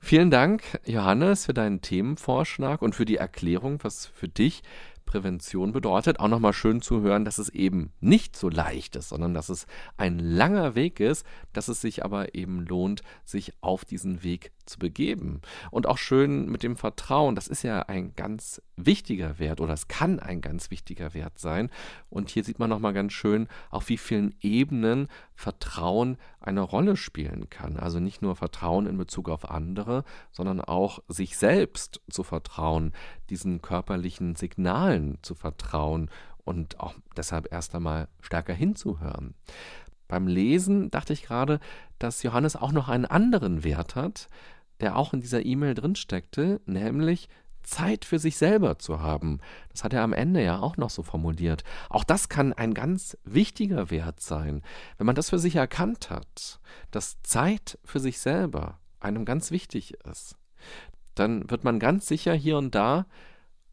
Vielen 0.00 0.30
Dank, 0.30 0.62
Johannes, 0.86 1.46
für 1.46 1.54
deinen 1.54 1.80
Themenvorschlag 1.80 2.82
und 2.82 2.94
für 2.94 3.04
die 3.04 3.16
Erklärung, 3.16 3.80
was 3.82 4.06
für 4.06 4.28
dich 4.28 4.62
Prävention 5.08 5.72
bedeutet. 5.72 6.20
Auch 6.20 6.28
nochmal 6.28 6.52
schön 6.52 6.82
zu 6.82 7.00
hören, 7.00 7.24
dass 7.24 7.38
es 7.38 7.48
eben 7.48 7.92
nicht 8.00 8.36
so 8.36 8.50
leicht 8.50 8.94
ist, 8.94 9.08
sondern 9.08 9.32
dass 9.32 9.48
es 9.48 9.66
ein 9.96 10.18
langer 10.18 10.74
Weg 10.74 11.00
ist, 11.00 11.26
dass 11.54 11.68
es 11.68 11.80
sich 11.80 12.04
aber 12.04 12.34
eben 12.34 12.60
lohnt, 12.60 13.02
sich 13.24 13.54
auf 13.62 13.86
diesen 13.86 14.22
Weg 14.22 14.52
zu 14.66 14.78
begeben. 14.78 15.40
Und 15.70 15.86
auch 15.86 15.98
schön 15.98 16.50
mit 16.50 16.62
dem 16.62 16.76
Vertrauen, 16.76 17.34
das 17.34 17.48
ist 17.48 17.62
ja 17.62 17.80
ein 17.82 18.14
ganz 18.14 18.60
wichtiger 18.76 19.38
Wert 19.38 19.60
oder 19.60 19.72
es 19.72 19.88
kann 19.88 20.20
ein 20.20 20.40
ganz 20.40 20.70
wichtiger 20.70 21.14
Wert 21.14 21.38
sein. 21.38 21.70
Und 22.10 22.28
hier 22.28 22.44
sieht 22.44 22.58
man 22.58 22.70
nochmal 22.70 22.92
ganz 22.92 23.12
schön, 23.12 23.48
auf 23.70 23.88
wie 23.88 23.96
vielen 23.96 24.34
Ebenen 24.40 25.08
Vertrauen 25.34 26.18
eine 26.40 26.60
Rolle 26.60 26.96
spielen 26.96 27.48
kann. 27.48 27.76
Also 27.76 27.98
nicht 27.98 28.22
nur 28.22 28.36
Vertrauen 28.36 28.86
in 28.86 28.98
Bezug 28.98 29.28
auf 29.28 29.50
andere, 29.50 30.04
sondern 30.30 30.60
auch 30.60 31.00
sich 31.08 31.38
selbst 31.38 32.00
zu 32.10 32.22
vertrauen, 32.22 32.92
diesen 33.30 33.62
körperlichen 33.62 34.36
Signalen 34.36 34.97
zu 35.22 35.34
vertrauen 35.34 36.10
und 36.44 36.80
auch 36.80 36.94
deshalb 37.16 37.52
erst 37.52 37.74
einmal 37.74 38.08
stärker 38.20 38.54
hinzuhören. 38.54 39.34
Beim 40.08 40.26
Lesen 40.26 40.90
dachte 40.90 41.12
ich 41.12 41.22
gerade, 41.22 41.60
dass 41.98 42.22
Johannes 42.22 42.56
auch 42.56 42.72
noch 42.72 42.88
einen 42.88 43.04
anderen 43.04 43.62
Wert 43.64 43.94
hat, 43.94 44.28
der 44.80 44.96
auch 44.96 45.12
in 45.12 45.20
dieser 45.20 45.44
E-Mail 45.44 45.74
drin 45.74 45.96
steckte, 45.96 46.60
nämlich 46.64 47.28
Zeit 47.62 48.06
für 48.06 48.18
sich 48.18 48.38
selber 48.38 48.78
zu 48.78 49.00
haben. 49.00 49.40
Das 49.70 49.84
hat 49.84 49.92
er 49.92 50.02
am 50.02 50.14
Ende 50.14 50.42
ja 50.42 50.58
auch 50.58 50.78
noch 50.78 50.90
so 50.90 51.02
formuliert. 51.02 51.64
Auch 51.90 52.04
das 52.04 52.28
kann 52.30 52.54
ein 52.54 52.72
ganz 52.72 53.18
wichtiger 53.24 53.90
Wert 53.90 54.20
sein, 54.20 54.62
wenn 54.96 55.06
man 55.06 55.14
das 55.14 55.30
für 55.30 55.38
sich 55.38 55.56
erkannt 55.56 56.08
hat, 56.08 56.60
dass 56.90 57.20
Zeit 57.22 57.78
für 57.84 58.00
sich 58.00 58.18
selber 58.20 58.78
einem 59.00 59.24
ganz 59.24 59.50
wichtig 59.50 59.94
ist. 60.10 60.36
Dann 61.14 61.50
wird 61.50 61.64
man 61.64 61.78
ganz 61.78 62.06
sicher 62.06 62.32
hier 62.32 62.56
und 62.56 62.74
da 62.74 63.06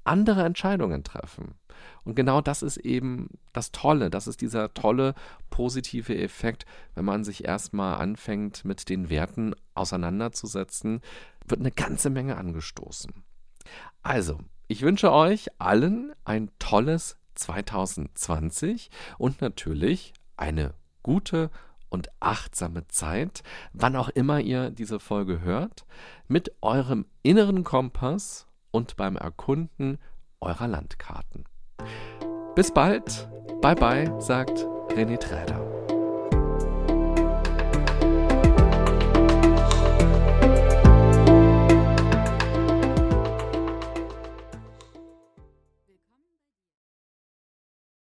andere 0.06 0.44
Entscheidungen 0.44 1.04
treffen. 1.04 1.56
Und 2.04 2.16
genau 2.16 2.42
das 2.42 2.62
ist 2.62 2.78
eben 2.78 3.30
das 3.52 3.72
Tolle, 3.72 4.10
das 4.10 4.28
ist 4.28 4.42
dieser 4.42 4.74
tolle 4.74 5.14
positive 5.50 6.18
Effekt, 6.18 6.66
wenn 6.94 7.06
man 7.06 7.24
sich 7.24 7.46
erstmal 7.46 7.96
anfängt, 7.96 8.64
mit 8.64 8.88
den 8.90 9.10
Werten 9.10 9.56
auseinanderzusetzen, 9.74 11.02
wird 11.48 11.60
eine 11.60 11.72
ganze 11.72 12.10
Menge 12.10 12.38
angestoßen. 12.38 13.12
Also, 14.04 14.40
ich 14.68 14.82
wünsche 14.82 15.12
euch 15.12 15.50
allen 15.60 16.14
ein 16.24 16.52
tolles 16.60 17.18
2020 17.36 18.90
und 19.18 19.42
natürlich 19.42 20.14
eine 20.38 20.74
gute 21.04 21.50
und 21.90 22.10
achtsame 22.20 22.88
Zeit, 22.88 23.44
wann 23.74 23.96
auch 23.96 24.10
immer 24.10 24.40
ihr 24.40 24.70
diese 24.70 25.00
Folge 25.00 25.42
hört, 25.42 25.86
mit 26.28 26.52
eurem 26.62 27.06
inneren 27.24 27.64
Kompass 27.64 28.48
und 28.76 28.98
beim 28.98 29.16
Erkunden 29.16 30.00
eurer 30.42 30.68
Landkarten. 30.68 31.46
Bis 32.56 32.74
bald, 32.74 33.30
bye 33.62 33.74
bye, 33.74 34.14
sagt 34.20 34.68
René 34.90 35.18
Träder. 35.18 35.75